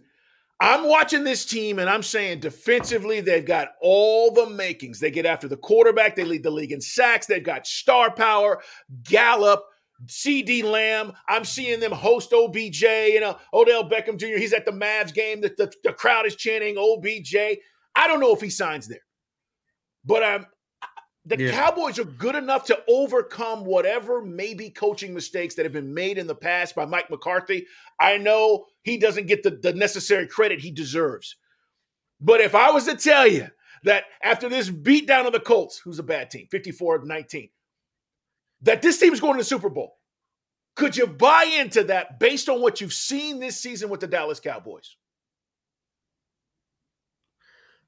I'm 0.61 0.89
watching 0.89 1.25
this 1.25 1.45
team 1.45 1.79
and 1.79 1.91
I'm 1.91 2.03
saying 2.03 2.41
defensively, 2.41 3.21
they've 3.21 3.45
got 3.45 3.73
all 3.83 4.31
the 4.31 4.49
makings. 4.49 5.01
They 5.01 5.11
get 5.11 5.27
after 5.27 5.49
the 5.49 5.57
quarterback, 5.57 6.17
they 6.17 6.25
lead 6.25 6.43
the 6.43 6.51
league 6.51 6.73
in 6.73 6.81
sacks, 6.81 7.27
they've 7.27 7.43
got 7.43 7.67
star 7.67 8.11
power, 8.15 8.63
Gallup, 9.03 9.65
CeeDee 10.07 10.65
Lamb. 10.65 11.13
I'm 11.29 11.45
seeing 11.45 11.81
them 11.81 11.93
host 11.93 12.33
OBJ, 12.33 12.85
and 12.85 13.21
know, 13.21 13.39
Odell 13.53 13.89
Beckham 13.89 14.19
Jr. 14.19 14.39
He's 14.39 14.53
at 14.53 14.65
the 14.65 14.73
Mavs 14.73 15.13
game. 15.13 15.41
The, 15.41 15.55
the, 15.57 15.73
the 15.83 15.93
crowd 15.93 16.27
is 16.27 16.37
chanting 16.37 16.77
OBJ. 16.79 17.35
I 17.97 18.07
don't 18.07 18.21
know 18.21 18.35
if 18.35 18.41
he 18.41 18.51
signs 18.51 18.89
there, 18.89 19.05
but 20.05 20.23
I'm 20.23 20.47
the 21.27 21.39
yeah. 21.39 21.53
Cowboys 21.53 21.99
are 21.99 22.05
good 22.05 22.35
enough 22.35 22.67
to 22.67 22.79
overcome 22.87 23.65
whatever 23.65 24.21
maybe 24.21 24.69
coaching 24.69 25.15
mistakes 25.15 25.55
that 25.55 25.65
have 25.65 25.73
been 25.73 25.95
made 25.95 26.19
in 26.19 26.27
the 26.27 26.35
past 26.35 26.75
by 26.75 26.85
Mike 26.85 27.09
McCarthy. 27.11 27.67
I 27.99 28.19
know 28.19 28.67
he 28.85 28.99
doesn't 28.99 29.27
get 29.27 29.43
the, 29.43 29.51
the 29.51 29.73
necessary 29.73 30.29
credit 30.29 30.61
he 30.61 30.71
deserves. 30.71 31.37
But 32.21 32.41
if 32.41 32.55
I 32.55 32.71
was 32.71 32.85
to 32.85 32.95
tell 32.95 33.27
you 33.27 33.49
that 33.83 34.05
after 34.23 34.49
this 34.49 34.71
beatdown 34.71 35.27
of 35.27 35.33
the 35.33 35.41
Colts, 35.41 35.79
who's 35.79 35.99
a 35.99 36.05
bad 36.05 36.31
team, 36.31 36.47
54 36.51 37.05
19, 37.05 37.49
that 38.63 38.83
this 38.83 39.01
team 39.01 39.13
is 39.13 39.21
going 39.21 39.35
to 39.35 39.39
the 39.39 39.45
Super 39.45 39.71
Bowl, 39.71 39.97
could 40.77 40.97
you 40.97 41.07
buy 41.07 41.45
into 41.59 41.85
that 41.85 42.21
based 42.21 42.49
on 42.49 42.61
what 42.61 42.81
you've 42.81 42.93
seen 42.93 43.41
this 43.41 43.61
season 43.61 43.89
with 43.89 44.01
the 44.01 44.07
Dallas 44.07 44.39
Cowboys? 44.39 44.97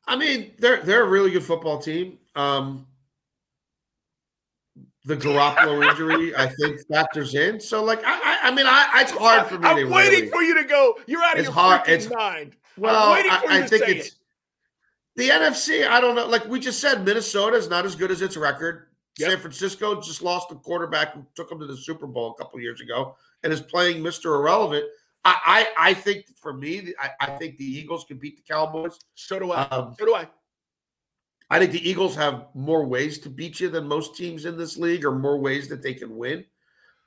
I 0.07 0.17
mean, 0.17 0.53
they're 0.59 0.83
they're 0.83 1.05
a 1.05 1.09
really 1.09 1.33
good 1.33 1.43
football 1.43 1.79
team. 1.79 2.19
Um, 2.35 2.87
the 5.07 5.17
Garoppolo 5.17 5.89
injury, 5.89 6.35
I 6.37 6.49
think, 6.49 6.81
factors 6.89 7.37
in. 7.37 7.61
So, 7.61 7.83
like, 7.83 8.03
I, 8.05 8.39
I, 8.43 8.49
I 8.49 8.55
mean, 8.55 8.67
I, 8.67 9.03
it's 9.03 9.13
hard 9.13 9.47
for 9.47 9.57
me. 9.57 9.69
I'm 9.69 9.91
waiting 9.91 10.21
really, 10.21 10.31
for 10.31 10.43
you 10.43 10.61
to 10.61 10.69
go. 10.69 10.99
You're 11.07 11.23
out 11.23 11.35
of 11.35 11.39
it's 11.39 11.47
your 11.47 11.55
hard, 11.55 11.89
it's, 11.89 12.11
mind. 12.11 12.57
Well, 12.77 13.13
I, 13.13 13.43
I 13.49 13.67
think 13.67 13.85
it's 13.89 14.09
it. 14.09 14.15
the 15.15 15.29
NFC. 15.29 15.89
I 15.89 16.01
don't 16.01 16.17
know. 16.17 16.27
Like 16.27 16.47
we 16.47 16.59
just 16.59 16.81
said, 16.81 17.05
Minnesota 17.05 17.57
is 17.57 17.69
not 17.71 17.87
as 17.87 17.95
good 17.95 18.11
as 18.11 18.21
its 18.21 18.37
record. 18.37 18.89
Yep. 19.19 19.31
San 19.31 19.41
Francisco 19.41 20.01
just 20.01 20.23
lost 20.23 20.51
a 20.51 20.57
quarterback 20.57 21.15
who 21.15 21.25
took 21.37 21.49
them 21.49 21.61
to 21.61 21.67
the 21.67 21.77
Super 21.77 22.09
Bowl 22.09 22.35
a 22.37 22.43
couple 22.43 22.61
years 22.61 22.81
ago 22.81 23.15
and 23.45 23.53
is 23.53 23.63
playing 23.63 24.03
Mr. 24.03 24.37
Irrelevant. 24.37 24.85
I, 25.25 25.67
I, 25.79 25.91
I 25.91 25.95
think 25.95 26.27
for 26.37 26.53
me, 26.53 26.93
I, 27.01 27.11
I, 27.21 27.31
think 27.39 27.57
the 27.57 27.65
Eagles 27.65 28.05
can 28.05 28.19
beat 28.19 28.37
the 28.37 28.43
Cowboys. 28.43 28.99
So 29.15 29.39
do 29.39 29.53
I. 29.53 29.63
Um, 29.69 29.95
so 29.99 30.05
do 30.05 30.15
I. 30.15 30.29
I 31.49 31.59
think 31.59 31.73
the 31.73 31.88
Eagles 31.88 32.17
have 32.17 32.47
more 32.55 32.85
ways 32.85 33.19
to 33.21 33.31
beat 33.31 33.61
you 33.61 33.69
than 33.69 33.87
most 33.87 34.17
teams 34.17 34.45
in 34.45 34.57
this 34.57 34.76
league, 34.76 35.05
or 35.05 35.12
more 35.12 35.38
ways 35.38 35.69
that 35.69 35.83
they 35.83 35.95
can 35.95 36.17
win. 36.17 36.45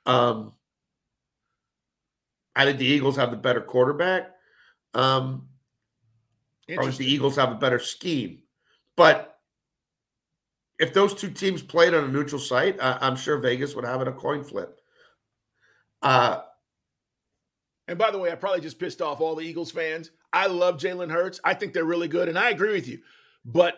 Um, 0.06 0.54
I 2.56 2.64
think 2.64 2.78
the 2.78 2.86
Eagles 2.86 3.16
have 3.16 3.30
the 3.30 3.36
better 3.36 3.60
quarterback. 3.60 4.30
Um, 4.94 5.46
or 6.76 6.90
the 6.90 7.04
Eagles 7.04 7.36
have 7.36 7.50
a 7.52 7.56
better 7.56 7.78
scheme. 7.78 8.42
But 8.96 9.38
if 10.78 10.94
those 10.94 11.14
two 11.14 11.30
teams 11.30 11.62
played 11.62 11.94
on 11.94 12.04
a 12.04 12.08
neutral 12.08 12.40
site, 12.40 12.76
I'm 12.80 13.16
sure 13.16 13.38
Vegas 13.38 13.74
would 13.74 13.84
have 13.84 14.00
it 14.00 14.08
a 14.08 14.12
coin 14.12 14.44
flip. 14.44 14.80
Uh, 16.00 16.42
and 17.88 17.98
by 17.98 18.10
the 18.10 18.18
way, 18.18 18.30
I 18.30 18.36
probably 18.36 18.60
just 18.60 18.78
pissed 18.78 19.02
off 19.02 19.20
all 19.20 19.34
the 19.34 19.44
Eagles 19.44 19.70
fans. 19.70 20.12
I 20.32 20.46
love 20.46 20.76
Jalen 20.76 21.10
Hurts. 21.10 21.40
I 21.44 21.54
think 21.54 21.72
they're 21.72 21.84
really 21.84 22.08
good, 22.08 22.28
and 22.28 22.38
I 22.38 22.50
agree 22.50 22.72
with 22.72 22.86
you. 22.86 23.00
But 23.44 23.74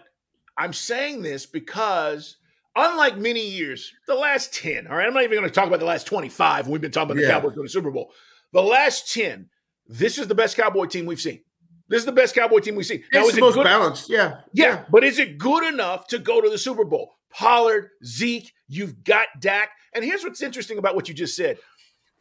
I'm 0.63 0.73
saying 0.73 1.23
this 1.23 1.45
because, 1.45 2.37
unlike 2.77 3.19
many 3.19 3.45
years, 3.45 3.93
the 4.07 4.15
last 4.15 4.55
10, 4.55 4.87
all 4.87 4.97
right, 4.97 5.09
I'm 5.09 5.13
not 5.13 5.25
even 5.25 5.37
going 5.37 5.49
to 5.49 5.53
talk 5.53 5.67
about 5.67 5.81
the 5.81 5.87
last 5.87 6.07
25. 6.07 6.69
We've 6.69 6.81
been 6.81 6.93
talking 6.93 7.11
about 7.11 7.21
the. 7.21 7.27
Cowboys 7.27 7.55
going 7.55 7.55
to 7.55 7.63
the 7.63 7.69
Super 7.69 7.91
Bowl. 7.91 8.13
The 8.53 8.63
last 8.63 9.13
10, 9.13 9.49
this 9.89 10.19
is 10.19 10.29
the 10.29 10.37
best 10.37 10.57
Cowboy 10.57 10.85
team 10.85 11.05
we've 11.05 11.21
seen. 11.21 11.41
This 11.89 11.99
is 11.99 12.07
the 12.07 12.13
best 12.13 12.37
Cowboy 12.37 12.61
team 12.61 12.77
we've 12.77 12.87
seen. 12.87 13.03
Now, 13.13 13.23
it's 13.23 13.31
is 13.31 13.35
the 13.35 13.41
most 13.41 13.55
good? 13.55 13.65
balanced, 13.65 14.09
yeah. 14.09 14.43
yeah. 14.53 14.65
Yeah, 14.65 14.85
but 14.89 15.03
is 15.03 15.19
it 15.19 15.37
good 15.37 15.65
enough 15.65 16.07
to 16.09 16.21
go 16.21 16.41
to 16.41 16.49
the 16.49 16.59
Super 16.59 16.85
Bowl? 16.85 17.11
Pollard, 17.33 17.89
Zeke, 18.05 18.53
you've 18.69 19.03
got 19.03 19.27
Dak. 19.41 19.71
And 19.97 20.05
here's 20.05 20.23
what's 20.23 20.43
interesting 20.43 20.79
about 20.79 20.95
what 20.95 21.09
you 21.09 21.15
just 21.15 21.35
said. 21.35 21.59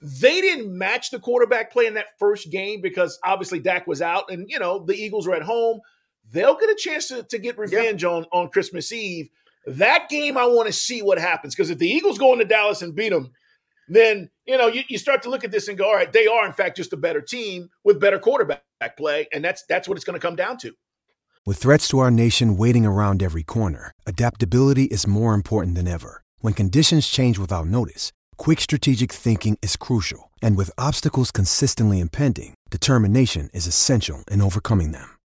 They 0.01 0.41
didn't 0.41 0.75
match 0.75 1.11
the 1.11 1.19
quarterback 1.19 1.71
play 1.71 1.85
in 1.85 1.93
that 1.93 2.17
first 2.17 2.49
game 2.49 2.81
because 2.81 3.19
obviously 3.23 3.59
Dak 3.59 3.85
was 3.85 4.01
out 4.01 4.31
and, 4.31 4.49
you 4.49 4.57
know, 4.57 4.83
the 4.83 4.95
Eagles 4.95 5.27
were 5.27 5.35
at 5.35 5.43
home. 5.43 5.79
They'll 6.31 6.57
get 6.57 6.69
a 6.69 6.75
chance 6.75 7.07
to, 7.09 7.23
to 7.23 7.37
get 7.37 7.57
revenge 7.57 8.03
on, 8.03 8.25
on 8.31 8.49
Christmas 8.49 8.91
Eve. 8.91 9.29
That 9.67 10.09
game, 10.09 10.37
I 10.37 10.45
want 10.45 10.67
to 10.67 10.73
see 10.73 11.01
what 11.01 11.19
happens 11.19 11.53
because 11.53 11.69
if 11.69 11.77
the 11.77 11.87
Eagles 11.87 12.17
go 12.17 12.33
into 12.33 12.45
Dallas 12.45 12.81
and 12.81 12.95
beat 12.95 13.09
them, 13.09 13.31
then 13.87 14.29
you 14.45 14.57
know 14.57 14.67
you, 14.67 14.83
you 14.87 14.97
start 14.97 15.21
to 15.23 15.29
look 15.29 15.43
at 15.43 15.51
this 15.51 15.67
and 15.67 15.77
go, 15.77 15.85
all 15.85 15.95
right, 15.95 16.11
they 16.11 16.27
are 16.27 16.45
in 16.45 16.53
fact 16.53 16.77
just 16.77 16.93
a 16.93 16.97
better 16.97 17.21
team 17.21 17.69
with 17.83 17.99
better 17.99 18.17
quarterback 18.17 18.63
play, 18.97 19.27
and 19.33 19.43
that's 19.43 19.63
that's 19.67 19.87
what 19.87 19.97
it's 19.97 20.05
going 20.05 20.19
to 20.19 20.25
come 20.25 20.35
down 20.35 20.57
to. 20.59 20.73
With 21.45 21.57
threats 21.57 21.87
to 21.89 21.99
our 21.99 22.11
nation 22.11 22.55
waiting 22.57 22.85
around 22.85 23.21
every 23.21 23.43
corner, 23.43 23.91
adaptability 24.05 24.85
is 24.85 25.07
more 25.07 25.33
important 25.33 25.75
than 25.75 25.87
ever. 25.87 26.23
When 26.39 26.53
conditions 26.53 27.07
change 27.07 27.37
without 27.37 27.67
notice, 27.67 28.11
quick 28.37 28.61
strategic 28.61 29.11
thinking 29.11 29.57
is 29.61 29.75
crucial, 29.75 30.31
and 30.41 30.55
with 30.55 30.71
obstacles 30.77 31.31
consistently 31.31 31.99
impending, 31.99 32.55
determination 32.69 33.49
is 33.53 33.67
essential 33.67 34.23
in 34.31 34.41
overcoming 34.41 34.91
them. 34.91 35.17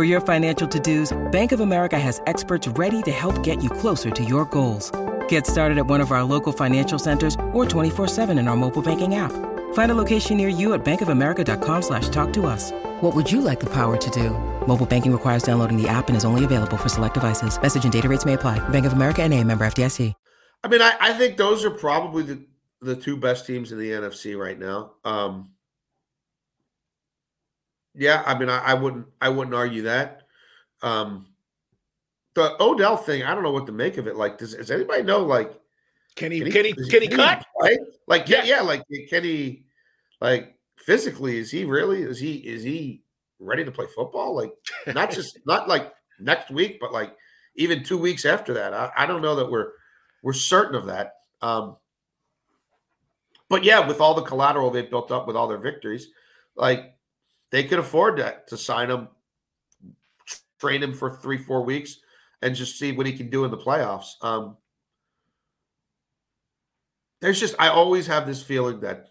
For 0.00 0.04
your 0.04 0.22
financial 0.22 0.66
to 0.66 0.80
dos, 0.80 1.12
Bank 1.30 1.52
of 1.52 1.60
America 1.60 1.98
has 1.98 2.22
experts 2.26 2.66
ready 2.68 3.02
to 3.02 3.10
help 3.10 3.42
get 3.42 3.62
you 3.62 3.68
closer 3.68 4.08
to 4.08 4.24
your 4.24 4.46
goals. 4.46 4.90
Get 5.28 5.46
started 5.46 5.76
at 5.76 5.88
one 5.88 6.00
of 6.00 6.10
our 6.10 6.24
local 6.24 6.54
financial 6.54 6.98
centers 6.98 7.36
or 7.52 7.66
24 7.66 8.08
7 8.08 8.38
in 8.38 8.48
our 8.48 8.56
mobile 8.56 8.80
banking 8.80 9.16
app. 9.16 9.32
Find 9.74 9.92
a 9.92 9.94
location 9.94 10.38
near 10.38 10.48
you 10.48 10.72
at 10.72 10.82
bankofamerica.com 10.86 11.82
slash 11.82 12.08
talk 12.08 12.32
to 12.32 12.46
us. 12.46 12.72
What 13.02 13.14
would 13.14 13.30
you 13.30 13.42
like 13.42 13.60
the 13.60 13.68
power 13.68 13.98
to 13.98 14.10
do? 14.10 14.30
Mobile 14.66 14.86
banking 14.86 15.12
requires 15.12 15.42
downloading 15.42 15.76
the 15.76 15.86
app 15.86 16.08
and 16.08 16.16
is 16.16 16.24
only 16.24 16.44
available 16.44 16.78
for 16.78 16.88
select 16.88 17.12
devices. 17.12 17.60
Message 17.60 17.84
and 17.84 17.92
data 17.92 18.08
rates 18.08 18.24
may 18.24 18.32
apply. 18.32 18.58
Bank 18.70 18.86
of 18.86 18.94
America 18.94 19.22
and 19.22 19.34
a 19.34 19.44
member 19.44 19.66
FDIC. 19.66 20.14
I 20.64 20.68
mean, 20.68 20.80
I, 20.80 20.94
I, 20.98 21.12
think 21.12 21.36
those 21.36 21.62
are 21.62 21.70
probably 21.70 22.22
the, 22.22 22.46
the 22.80 22.96
two 22.96 23.18
best 23.18 23.44
teams 23.44 23.70
in 23.70 23.78
the 23.78 23.90
NFC 23.90 24.34
right 24.34 24.58
now. 24.58 24.92
Um, 25.04 25.50
yeah, 27.94 28.22
I 28.26 28.38
mean, 28.38 28.48
I, 28.48 28.58
I, 28.58 28.74
wouldn't 28.74 29.06
I 29.20 29.28
wouldn't 29.28 29.54
argue 29.54 29.82
that. 29.82 30.22
Um, 30.82 31.26
the 32.34 32.56
Odell 32.62 32.96
thing, 32.96 33.22
I 33.22 33.34
don't 33.34 33.42
know 33.42 33.50
what 33.50 33.66
to 33.66 33.72
make 33.72 33.96
of 33.96 34.06
it. 34.06 34.16
Like, 34.16 34.38
does, 34.38 34.54
does 34.54 34.70
anybody 34.70 35.02
know? 35.02 35.20
Like, 35.20 35.52
can 36.16 36.32
he? 36.32 36.40
Can 36.40 36.64
he? 36.64 36.72
Can 36.72 36.84
he, 36.84 36.90
can 36.90 37.02
he 37.02 37.08
cut? 37.08 37.44
Right? 37.60 37.78
Like 38.06 38.28
yeah, 38.28 38.44
yeah. 38.44 38.60
Like 38.60 38.82
can 39.08 39.24
he? 39.24 39.64
Like 40.20 40.56
physically, 40.76 41.38
is 41.38 41.50
he 41.50 41.64
really? 41.64 42.02
Is 42.02 42.18
he? 42.18 42.34
Is 42.34 42.62
he 42.62 43.02
ready 43.38 43.64
to 43.64 43.72
play 43.72 43.86
football? 43.94 44.34
Like 44.34 44.52
not 44.94 45.10
just 45.14 45.38
not 45.46 45.68
like 45.68 45.92
next 46.18 46.50
week, 46.50 46.78
but 46.80 46.92
like 46.92 47.14
even 47.56 47.82
two 47.82 47.98
weeks 47.98 48.24
after 48.24 48.54
that. 48.54 48.74
I, 48.74 48.90
I 48.96 49.06
don't 49.06 49.22
know 49.22 49.36
that 49.36 49.50
we're 49.50 49.72
we're 50.22 50.32
certain 50.32 50.74
of 50.74 50.86
that. 50.86 51.14
Um, 51.42 51.76
but 53.48 53.64
yeah, 53.64 53.86
with 53.86 54.00
all 54.00 54.14
the 54.14 54.22
collateral 54.22 54.70
they've 54.70 54.90
built 54.90 55.10
up 55.10 55.26
with 55.26 55.36
all 55.36 55.48
their 55.48 55.58
victories, 55.58 56.08
like 56.54 56.94
they 57.50 57.64
could 57.64 57.78
afford 57.78 58.18
that 58.18 58.48
to 58.48 58.56
sign 58.56 58.90
him, 58.90 59.08
train 60.58 60.82
him 60.82 60.94
for 60.94 61.16
three, 61.16 61.38
four 61.38 61.64
weeks, 61.64 61.98
and 62.42 62.54
just 62.54 62.78
see 62.78 62.92
what 62.92 63.06
he 63.06 63.12
can 63.12 63.30
do 63.30 63.44
in 63.44 63.50
the 63.50 63.58
playoffs. 63.58 64.12
Um, 64.22 64.56
there's 67.20 67.38
just 67.38 67.54
I 67.58 67.68
always 67.68 68.06
have 68.06 68.26
this 68.26 68.42
feeling 68.42 68.80
that 68.80 69.08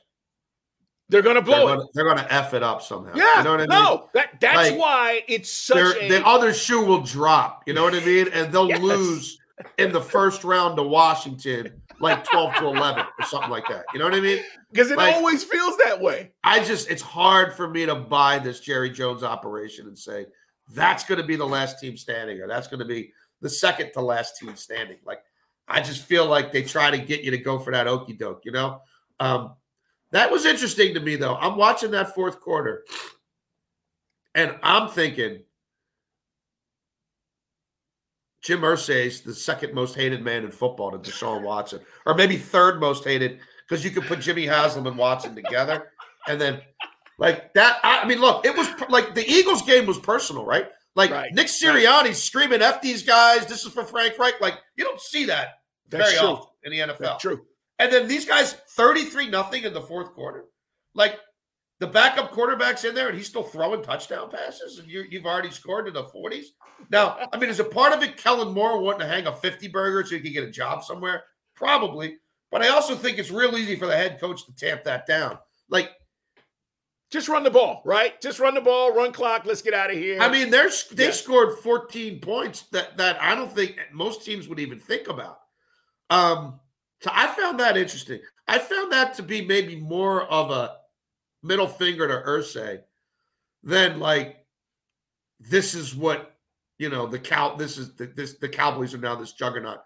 they're 1.10 1.22
gonna 1.22 1.41
blow 1.41 1.67
they're 1.67 1.77
it. 1.77 1.88
they're 1.93 2.05
gonna 2.05 2.27
f 2.29 2.53
it 2.53 2.63
up 2.63 2.81
somehow. 2.81 3.13
Yeah, 3.15 3.39
you 3.39 3.43
know 3.43 3.51
what 3.51 3.62
I 3.62 3.67
mean? 3.67 3.69
No, 3.69 4.10
that 4.13 4.39
that's 4.39 4.72
like, 4.72 4.79
why 4.79 5.24
it's 5.27 5.51
such 5.51 5.98
a 5.98 6.08
the 6.08 6.25
other 6.25 6.53
shoe 6.53 6.86
will 6.86 7.01
drop. 7.01 7.63
You 7.65 7.74
know 7.74 7.84
what 7.84 7.96
I 7.96 8.05
mean? 8.05 8.27
And 8.34 8.51
they'll 8.51 8.69
yes. 8.69 8.81
lose 8.81 9.38
in 9.78 9.92
the 9.92 10.01
first 10.01 10.44
round 10.44 10.78
to 10.78 10.84
Washington, 10.84 11.82
like 12.00 12.24
twelve 12.24 12.54
to 12.56 12.68
eleven 12.68 13.06
or 13.20 13.25
something 13.25 13.50
like 13.50 13.68
that. 13.70 13.86
You 13.94 14.00
know 14.00 14.06
what 14.06 14.13
I 14.16 14.20
mean? 14.20 14.44
Because 14.72 14.92
it 14.92 14.98
like, 14.98 15.16
always 15.16 15.44
feels 15.44 15.78
that 15.78 16.00
way. 16.00 16.32
I 16.44 16.63
just 16.63 16.89
it's 16.89 17.01
hard 17.01 17.54
for 17.54 17.70
me 17.70 17.86
to 17.86 17.96
buy 17.96 18.39
this 18.39 18.60
Jerry 18.60 18.89
Jones 18.89 19.24
operation 19.24 19.88
and 19.88 19.98
say 19.98 20.25
that's 20.74 21.04
going 21.04 21.20
to 21.20 21.25
be 21.25 21.36
the 21.36 21.48
last 21.48 21.80
team 21.80 21.98
standing 21.98 22.39
or 22.42 22.48
that's 22.48 22.68
going 22.68 22.80
to 22.80 22.86
be 22.86 23.12
the 23.42 23.50
second 23.50 23.92
to 23.94 24.01
last 24.01 24.38
team 24.38 24.56
standing. 24.56 24.98
Like 25.06 25.20
I 25.68 25.82
just 25.82 26.04
feel 26.04 26.25
like 26.25 26.51
they 26.51 26.63
try 26.63 26.92
to 26.92 26.98
get 26.98 27.24
you 27.24 27.32
to 27.32 27.38
go 27.38 27.60
for 27.60 27.72
that 27.72 27.88
okey 27.88 28.13
doke, 28.13 28.42
you 28.44 28.51
know? 28.51 28.82
Um, 29.20 29.56
that 30.12 30.32
was 30.32 30.46
interesting 30.46 30.96
to 30.96 31.00
me, 31.00 31.16
though. 31.16 31.36
I'm 31.36 31.56
watching 31.56 31.92
that 31.92 32.16
fourth 32.16 32.39
quarter 32.42 32.84
and 34.34 34.56
I'm 34.63 34.89
thinking 34.89 35.44
Jim 38.41 38.62
Irsay's 38.62 39.22
the 39.22 39.34
second 39.34 39.74
most 39.74 39.96
hated 39.96 40.24
man 40.24 40.43
in 40.43 40.51
football 40.51 40.91
to 40.91 40.98
Deshaun 40.98 41.43
Watson, 41.43 41.81
or 42.05 42.13
maybe 42.13 42.38
third 42.38 42.79
most 42.79 43.03
hated 43.03 43.39
because 43.67 43.84
you 43.84 43.91
could 43.91 44.03
put 44.03 44.19
Jimmy 44.19 44.46
Haslam 44.46 44.88
and 44.88 44.98
Watson 44.98 45.36
together. 45.36 45.91
And 46.27 46.39
then, 46.39 46.62
like 47.17 47.53
that, 47.53 47.79
I, 47.84 48.05
mean, 48.05 48.19
look, 48.19 48.46
it 48.46 48.55
was 48.55 48.67
like 48.89 49.13
the 49.13 49.29
Eagles 49.29 49.62
game 49.63 49.86
was 49.86 50.00
personal, 50.00 50.46
right? 50.46 50.67
Like 50.96 51.12
right. 51.12 51.34
Nick 51.34 51.48
Sirianni 51.48 52.03
right. 52.03 52.15
screaming, 52.15 52.62
F 52.62 52.81
these 52.81 53.03
guys, 53.03 53.46
this 53.46 53.65
is 53.65 53.74
for 53.74 53.84
Frank 53.84 54.17
Reich. 54.17 54.39
Like, 54.41 54.55
you 54.77 54.84
don't 54.84 55.00
see 55.00 55.25
that 55.25 55.60
that's 55.89 56.12
very 56.12 56.19
true. 56.19 56.27
often 56.29 56.50
in 56.63 56.72
the 56.72 56.79
NFL. 56.79 57.00
That's 57.00 57.22
true. 57.22 57.41
And 57.77 57.91
then 57.91 58.08
these 58.08 58.25
guys, 58.25 58.53
33 58.53 59.29
nothing 59.29 59.63
in 59.63 59.74
the 59.74 59.81
fourth 59.81 60.13
quarter. 60.13 60.46
Like 60.96 61.19
the 61.79 61.88
backup 61.88 62.31
quarterback's 62.31 62.83
in 62.83 62.93
there 62.93 63.07
and 63.07 63.17
he's 63.17 63.27
still 63.27 63.43
throwing 63.43 63.81
touchdown 63.81 64.29
passes 64.29 64.79
and 64.79 64.89
you 64.89 65.05
have 65.13 65.25
already 65.25 65.50
scored 65.50 65.88
in 65.88 65.93
the 65.93 66.03
40s. 66.03 66.45
Now, 66.91 67.29
I 67.31 67.38
mean, 67.38 67.50
is 67.50 67.59
a 67.59 67.63
part 67.63 67.93
of 67.93 68.03
it 68.03 68.17
Kellen 68.17 68.53
Moore 68.53 68.81
wanting 68.81 69.01
to 69.01 69.07
hang 69.07 69.27
a 69.27 69.36
50 69.36 69.67
burger 69.69 70.05
so 70.05 70.15
he 70.15 70.21
can 70.21 70.33
get 70.33 70.43
a 70.43 70.51
job 70.51 70.83
somewhere? 70.83 71.24
Probably. 71.55 72.17
But 72.51 72.63
I 72.63 72.69
also 72.69 72.95
think 72.95 73.17
it's 73.17 73.31
real 73.31 73.57
easy 73.57 73.77
for 73.77 73.86
the 73.86 73.95
head 73.95 74.19
coach 74.19 74.45
to 74.45 74.55
tamp 74.55 74.83
that 74.83 75.05
down. 75.05 75.38
Like, 75.69 75.91
just 77.12 77.29
run 77.29 77.43
the 77.43 77.51
ball, 77.51 77.81
right? 77.86 78.19
Just 78.21 78.39
run 78.39 78.53
the 78.53 78.62
ball, 78.62 78.93
run 78.93 79.12
clock. 79.12 79.45
Let's 79.45 79.62
get 79.62 79.74
out 79.74 79.89
of 79.89 79.98
here. 79.98 80.19
I 80.19 80.31
mean, 80.31 80.51
they're 80.51 80.69
they 80.91 81.05
yeah. 81.05 81.12
scored 81.12 81.59
14 81.59 82.19
points 82.19 82.63
that 82.71 82.98
that 82.98 83.21
I 83.21 83.33
don't 83.36 83.51
think 83.51 83.77
most 83.91 84.24
teams 84.24 84.48
would 84.48 84.59
even 84.59 84.79
think 84.79 85.07
about. 85.07 85.39
Um, 86.12 86.59
so 87.01 87.09
I 87.13 87.27
found 87.27 87.59
that 87.59 87.77
interesting. 87.77 88.19
I 88.48 88.59
found 88.59 88.91
that 88.91 89.15
to 89.15 89.24
be 89.24 89.43
maybe 89.43 89.75
more 89.75 90.24
of 90.24 90.51
a 90.51 90.75
middle 91.43 91.67
finger 91.67 92.08
to 92.08 92.27
Irsay 92.27 92.81
than 93.63 94.00
like 94.00 94.46
this 95.39 95.74
is 95.75 95.96
what 95.96 96.38
you 96.77 96.89
know 96.89 97.08
the 97.08 97.19
cow. 97.19 97.55
This 97.55 97.77
is 97.77 97.96
the, 97.96 98.08
this 98.08 98.34
the 98.36 98.50
Cowboys 98.50 98.93
are 98.93 98.98
now 99.00 99.15
this 99.15 99.34
juggernaut 99.34 99.79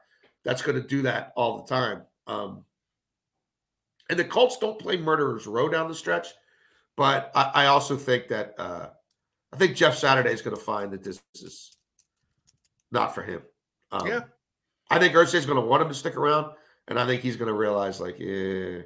that's 0.44 0.62
going 0.62 0.82
to 0.82 0.88
do 0.88 1.02
that 1.04 1.32
all 1.36 1.62
the 1.62 1.68
time. 1.68 2.04
Um, 2.28 2.66
And 4.10 4.20
the 4.20 4.26
Colts 4.26 4.58
don't 4.58 4.80
play 4.80 4.98
murderers 4.98 5.48
row 5.48 5.70
down 5.70 5.88
the 5.88 5.96
stretch, 5.96 6.28
but 6.98 7.32
I, 7.34 7.52
I 7.54 7.66
also 7.68 7.96
think 7.98 8.28
that 8.28 8.54
uh, 8.58 8.90
I 9.54 9.58
think 9.58 9.76
Jeff 9.76 9.96
Saturday 9.96 10.32
is 10.32 10.42
going 10.42 10.56
to 10.56 10.62
find 10.62 10.92
that 10.92 11.04
this 11.04 11.22
is 11.36 11.72
not 12.92 13.16
for 13.16 13.24
him. 13.24 13.42
Um, 13.92 14.08
Yeah. 14.08 14.22
I 14.90 15.00
think 15.00 15.16
Irsay 15.16 15.36
is 15.36 15.46
going 15.46 15.60
to 15.60 15.66
want 15.66 15.82
him 15.82 15.88
to 15.88 15.96
stick 15.96 16.16
around, 16.18 16.52
and 16.88 17.00
I 17.00 17.06
think 17.08 17.22
he's 17.22 17.38
going 17.38 17.48
to 17.48 17.54
realize, 17.54 18.00
like, 18.00 18.20
yeah, 18.20 18.82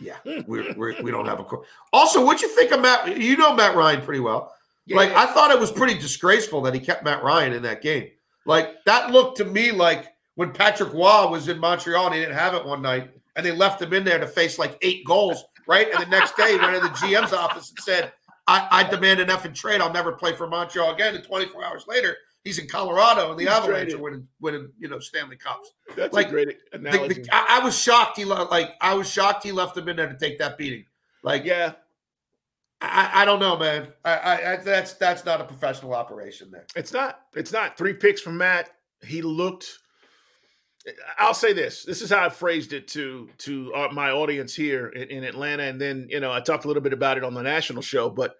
yeah, 0.00 0.16
we're, 0.46 0.74
we're, 0.74 1.02
we 1.02 1.10
don't 1.10 1.26
have 1.26 1.40
a. 1.40 1.44
Co- 1.44 1.64
also, 1.92 2.24
what 2.24 2.42
you 2.42 2.48
think 2.48 2.72
of 2.72 2.80
Matt? 2.80 3.18
You 3.18 3.36
know 3.36 3.54
Matt 3.54 3.76
Ryan 3.76 4.02
pretty 4.02 4.20
well. 4.20 4.54
Yeah, 4.86 4.96
like, 4.96 5.10
yeah. 5.10 5.22
I 5.22 5.26
thought 5.26 5.50
it 5.50 5.58
was 5.58 5.72
pretty 5.72 5.94
disgraceful 5.94 6.60
that 6.62 6.74
he 6.74 6.80
kept 6.80 7.04
Matt 7.04 7.22
Ryan 7.22 7.52
in 7.54 7.62
that 7.62 7.82
game. 7.82 8.10
Like, 8.44 8.84
that 8.84 9.10
looked 9.10 9.38
to 9.38 9.44
me 9.44 9.72
like 9.72 10.14
when 10.34 10.52
Patrick 10.52 10.92
Roy 10.92 11.26
was 11.28 11.48
in 11.48 11.58
Montreal 11.58 12.06
and 12.06 12.14
he 12.14 12.20
didn't 12.20 12.36
have 12.36 12.54
it 12.54 12.64
one 12.64 12.82
night, 12.82 13.10
and 13.36 13.44
they 13.44 13.52
left 13.52 13.80
him 13.80 13.92
in 13.92 14.04
there 14.04 14.18
to 14.18 14.26
face 14.26 14.58
like 14.58 14.76
eight 14.82 15.04
goals, 15.04 15.44
right? 15.66 15.88
And 15.90 16.02
the 16.02 16.08
next 16.08 16.36
day, 16.36 16.52
he 16.52 16.58
went 16.58 16.76
in 16.76 16.82
the 16.82 16.88
GM's 16.90 17.32
office 17.32 17.70
and 17.70 17.78
said, 17.78 18.12
I, 18.46 18.68
I 18.70 18.90
demand 18.90 19.20
an 19.20 19.28
effing 19.28 19.54
trade. 19.54 19.80
I'll 19.80 19.92
never 19.92 20.12
play 20.12 20.34
for 20.34 20.46
Montreal 20.46 20.94
again. 20.94 21.14
And 21.14 21.24
24 21.24 21.64
hours 21.64 21.84
later, 21.88 22.16
he's 22.44 22.58
in 22.58 22.68
Colorado, 22.68 23.30
and 23.30 23.38
the 23.38 23.44
He's 23.44 23.52
Avalanche 23.52 23.84
traded. 23.90 23.94
are 23.94 24.02
winning, 24.02 24.28
winning, 24.40 24.72
you 24.78 24.88
know, 24.88 24.98
Stanley 24.98 25.36
Cups. 25.36 25.72
That's 25.96 26.12
like, 26.14 26.28
a 26.28 26.30
great 26.30 26.48
The- 26.70 26.78
analogy. 26.78 27.22
the- 27.22 27.34
I, 27.34 27.60
I 27.60 27.64
was 27.64 27.76
shocked. 27.80 28.16
He 28.18 28.24
le- 28.24 28.48
like 28.50 28.72
I 28.80 28.94
was 28.94 29.10
shocked 29.10 29.42
he 29.42 29.52
left 29.52 29.74
them 29.74 29.88
in 29.88 29.96
there 29.96 30.08
to 30.08 30.16
take 30.18 30.38
that 30.38 30.56
beating. 30.58 30.84
Like, 31.22 31.44
yeah, 31.44 31.72
I, 32.80 33.10
I 33.22 33.24
don't 33.24 33.40
know, 33.40 33.56
man. 33.56 33.88
I, 34.04 34.12
I, 34.52 34.56
that's 34.56 34.92
that's 34.94 35.24
not 35.24 35.40
a 35.40 35.44
professional 35.44 35.94
operation 35.94 36.50
there. 36.50 36.66
It's 36.76 36.92
not. 36.92 37.20
It's 37.34 37.52
not. 37.52 37.78
Three 37.78 37.94
picks 37.94 38.20
from 38.20 38.36
Matt. 38.36 38.70
He 39.02 39.22
looked. 39.22 39.78
I'll 41.18 41.32
say 41.32 41.54
this. 41.54 41.82
This 41.84 42.02
is 42.02 42.10
how 42.10 42.26
I 42.26 42.28
phrased 42.28 42.74
it 42.74 42.88
to 42.88 43.30
to 43.38 43.72
uh, 43.74 43.88
my 43.92 44.10
audience 44.10 44.54
here 44.54 44.88
in, 44.88 45.08
in 45.08 45.24
Atlanta, 45.24 45.62
and 45.62 45.80
then 45.80 46.08
you 46.10 46.20
know 46.20 46.30
I 46.30 46.40
talked 46.40 46.66
a 46.66 46.68
little 46.68 46.82
bit 46.82 46.92
about 46.92 47.16
it 47.16 47.24
on 47.24 47.32
the 47.32 47.42
national 47.42 47.80
show. 47.80 48.10
But 48.10 48.36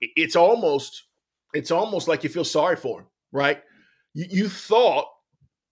it's 0.00 0.34
almost 0.34 1.04
it's 1.54 1.70
almost 1.70 2.08
like 2.08 2.24
you 2.24 2.30
feel 2.30 2.44
sorry 2.44 2.76
for 2.76 3.00
him, 3.00 3.06
right? 3.32 3.62
You, 4.14 4.26
you 4.30 4.48
thought 4.48 5.06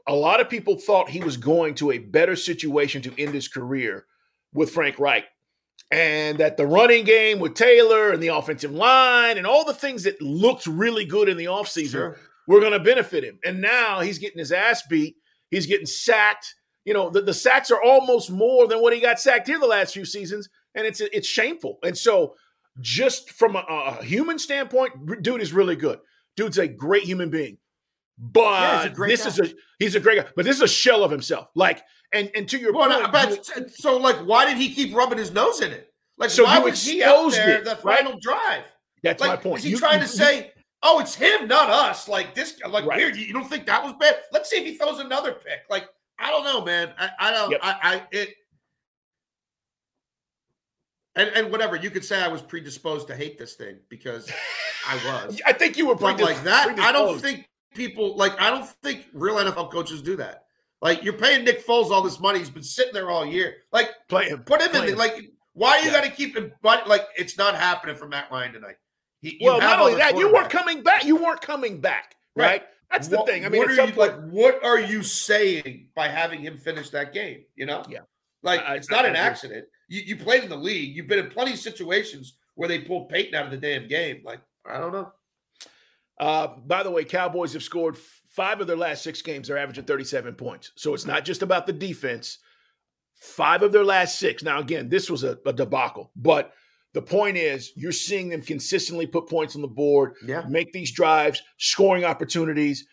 a 0.06 0.14
lot 0.14 0.40
of 0.40 0.49
people 0.49 0.76
thought 0.78 1.09
he 1.09 1.21
was 1.21 1.37
going 1.37 1.75
to 1.76 1.90
a 1.90 1.99
better 1.99 2.37
situation 2.37 3.02
to 3.02 3.12
end 3.18 3.35
his 3.35 3.49
career 3.49 4.06
with 4.54 4.71
Frank 4.71 4.99
Reich. 4.99 5.25
And 5.90 6.38
that 6.38 6.56
the 6.56 6.66
running 6.66 7.04
game 7.04 7.38
with 7.38 7.54
Taylor 7.54 8.11
and 8.11 8.21
the 8.23 8.28
offensive 8.28 8.73
line 8.73 9.38
and 9.38 9.47
all 9.47 9.64
the 9.64 9.75
things 9.75 10.02
that 10.02 10.21
looked 10.21 10.66
really 10.66 11.04
good 11.04 11.28
in 11.28 11.37
the 11.37 11.45
offseason 11.45 11.90
Sure. 11.90 12.16
were 12.49 12.61
going 12.61 12.73
to 12.73 12.80
benefit 12.80 13.23
him. 13.23 13.38
And 13.45 13.61
now 13.61 14.00
he's 14.00 14.18
getting 14.18 14.38
his 14.38 14.50
ass 14.50 14.83
beat. 14.88 15.16
He's 15.50 15.66
getting 15.66 15.87
sacked. 15.87 16.54
You 16.85 16.95
know, 16.95 17.11
the, 17.11 17.21
the 17.23 17.35
sacks 17.35 17.71
are 17.71 17.80
almost 17.83 18.30
more 18.30 18.66
than 18.66 18.80
what 18.80 18.95
he 18.95 19.00
got 19.00 19.21
sacked 19.21 19.47
here 19.47 19.59
the 19.61 19.66
last 19.66 19.95
few 19.95 20.04
seasons. 20.04 20.49
And 20.75 20.87
it's 20.87 21.00
it's 21.00 21.28
shameful. 21.28 21.78
And 21.85 21.97
so, 21.97 22.35
just 22.80 23.30
from 23.33 23.56
a, 23.56 23.61
a 23.68 24.04
human 24.04 24.38
standpoint, 24.38 25.23
dude 25.23 25.40
is 25.40 25.52
really 25.52 25.76
good. 25.76 25.99
Dude's 26.37 26.59
a 26.59 26.68
great 26.68 27.04
human 27.04 27.30
being. 27.30 27.59
But 28.18 28.40
Yeah, 28.42 29.06
this 29.06 29.23
guy. 29.25 29.28
is 29.28 29.40
a 29.40 29.54
he's 29.78 29.95
a 29.95 30.00
great 30.00 30.16
guy. 30.23 30.28
But 30.37 30.45
this 30.45 30.56
is 30.56 30.62
a 30.62 30.68
shell 30.68 31.04
of 31.04 31.11
himself. 31.11 31.49
Like, 31.54 31.83
and 32.12 32.30
and 32.35 32.49
to 32.49 32.59
your 32.59 32.73
Well, 32.73 32.88
point, 33.00 33.12
but 33.12 33.47
so 33.75 33.97
like, 33.99 34.16
why 34.16 34.47
did 34.47 34.56
he 34.56 34.73
keep 34.73 34.95
rubbing 34.95 35.18
his 35.18 35.33
nose 35.33 35.61
in 35.61 35.71
it? 35.73 35.92
Like, 36.18 36.30
So 36.30 36.45
why 36.45 36.59
was 36.61 36.83
he 36.85 37.02
out 37.02 37.11
exposed 37.14 37.37
there 37.38 37.59
it, 37.59 37.64
the 37.64 37.78
right? 37.85 37.99
final 37.99 38.18
drive? 38.21 38.64
that's 39.02 39.21
Like, 39.21 39.30
my 39.30 39.37
point. 39.37 39.59
is 39.59 39.64
he 39.64 39.71
You- 39.71 39.78
trying 39.78 40.00
you- 40.00 40.06
to 40.06 40.12
say, 40.12 40.52
"Oh, 40.83 40.99
it's 40.99 41.14
him, 41.14 41.47
not 41.47 41.68
us"? 41.68 42.09
Like 42.09 42.35
this, 42.35 42.59
like 42.66 42.87
Right. 42.87 42.97
weird. 42.97 43.16
You 43.16 43.33
don't 43.35 43.49
think 43.49 43.66
that 43.66 43.85
was 43.85 43.92
bad? 44.00 44.16
Let's 44.33 44.49
see 44.49 44.56
if 44.56 44.64
he 44.64 44.76
throws 44.78 44.99
another 44.99 45.33
pick. 45.33 45.61
Like, 45.68 45.87
I 46.18 46.30
don't 46.30 46.45
know, 46.45 46.64
man. 46.64 46.95
I, 46.99 47.11
I 47.18 47.30
don't. 47.33 47.50
Yep. 47.50 47.61
I, 47.62 47.76
I 47.83 48.02
it. 48.12 48.35
And, 51.16 51.30
and 51.35 51.50
whatever 51.50 51.76
you 51.76 51.90
could 51.90 52.04
say, 52.04 52.23
I 52.23 52.28
was 52.28 52.42
predisposed 52.42 53.08
to 53.08 53.16
hate 53.16 53.38
this 53.38 53.54
thing 53.54 53.78
because 53.88 54.30
I 54.87 54.96
was. 55.26 55.40
I 55.46 55.52
think 55.52 55.76
you 55.78 55.87
were 55.87 55.94
like 55.96 56.42
that, 56.44 56.78
I 56.78 56.93
don't 56.93 57.19
think 57.19 57.49
people 57.75 58.17
like. 58.17 58.38
I 58.40 58.50
don't 58.50 58.67
think 58.82 59.06
real 59.14 59.36
NFL 59.36 59.71
coaches 59.73 60.02
do 60.02 60.17
that. 60.17 60.45
Like 60.82 61.02
you're 61.02 61.14
paying 61.14 61.45
Nick 61.45 61.67
Foles 61.67 61.90
all 61.90 62.02
this 62.02 62.21
money. 62.21 62.38
He's 62.38 62.50
been 62.50 62.62
sitting 62.62 62.93
there 62.93 63.10
all 63.10 63.25
year. 63.25 63.54
Like 63.73 63.90
play 64.08 64.28
him. 64.28 64.40
put 64.40 64.60
him 64.60 64.69
Play 64.71 64.80
in. 64.80 64.86
The, 64.86 64.93
him. 64.93 64.99
like 64.99 65.30
why 65.54 65.78
you 65.78 65.86
Yeah. 65.86 65.93
got 65.93 66.04
to 66.04 66.10
keep 66.10 66.36
him? 66.36 66.52
But 66.60 66.86
like 66.86 67.06
it's 67.17 67.38
not 67.38 67.54
happening 67.54 67.97
for 67.97 68.06
Matt 68.06 68.30
Ryan 68.30 68.52
tonight. 68.52 68.76
He, 69.23 69.38
Well, 69.43 69.58
not 69.58 69.80
only 69.80 69.95
that, 69.95 70.19
you 70.19 70.30
weren't 70.30 70.50
coming 70.50 70.82
back. 70.82 71.04
You 71.06 71.17
weren't 71.17 71.40
coming 71.40 71.80
back, 71.80 72.14
right? 72.36 72.45
Right. 72.47 72.62
That's 72.90 73.08
the 73.08 73.17
What- 73.17 73.26
thing. 73.26 73.47
I 73.47 73.49
mean, 73.49 73.60
what 73.62 73.71
are 73.71 73.75
you 73.75 73.80
point, 73.93 73.97
like? 73.97 74.14
What 74.28 74.62
are 74.62 74.78
you 74.78 75.02
saying 75.02 75.88
by 75.97 76.08
having 76.08 76.40
him 76.40 76.58
finish 76.58 76.90
that 76.90 77.14
game? 77.14 77.45
You 77.56 77.64
know, 77.64 77.82
Yeah. 77.88 78.00
like 78.43 78.60
I- 78.60 78.75
it's 78.76 78.93
I- 78.93 78.97
not 78.97 79.06
I 79.06 79.08
an 79.08 79.17
accident. 79.17 79.64
You, 79.88 80.02
you 80.02 80.16
played 80.16 80.42
in 80.44 80.50
the 80.50 80.56
league. 80.56 80.96
You've 80.96 81.06
been 81.06 81.18
in 81.18 81.30
plenty 81.30 81.52
of 81.52 81.58
situations 81.58 82.34
where 82.54 82.68
they 82.68 82.80
pulled 82.80 83.08
Peyton 83.08 83.34
out 83.34 83.44
of 83.46 83.50
the 83.50 83.56
damn 83.56 83.86
game. 83.88 84.22
Like 84.25 84.40
I 84.68 84.78
don't 84.78 84.92
know. 84.92 85.12
Uh, 86.18 86.49
by 86.66 86.82
the 86.82 86.90
way, 86.90 87.04
Cowboys 87.04 87.52
have 87.52 87.62
scored 87.62 87.96
five 88.30 88.60
of 88.60 88.66
their 88.66 88.76
last 88.76 89.02
six 89.02 89.20
games. 89.22 89.49
They're 89.49 89.58
averaging 89.58 89.84
37 89.84 90.34
points. 90.34 90.72
So 90.76 90.94
it's 90.94 91.06
not 91.06 91.25
just 91.25 91.42
about 91.42 91.66
the 91.66 91.72
defense. 91.72 92.38
Five 93.20 93.62
of 93.62 93.72
their 93.72 93.84
last 93.84 94.18
six. 94.18 94.42
Now, 94.42 94.58
again, 94.58 94.88
this 94.88 95.10
was 95.10 95.25
a, 95.25 95.38
a 95.46 95.52
debacle, 95.52 96.10
but 96.16 96.52
the 96.92 97.02
point 97.02 97.36
is 97.36 97.72
you're 97.76 97.92
seeing 97.92 98.28
them 98.28 98.42
consistently 98.42 99.06
put 99.06 99.28
points 99.28 99.56
on 99.56 99.62
the 99.62 99.68
board, 99.68 100.14
Yeah. 100.26 100.42
make 100.49 100.72
these 100.72 100.92
drives, 100.92 101.42
scoring 101.58 102.04
opportunities. 102.04 102.86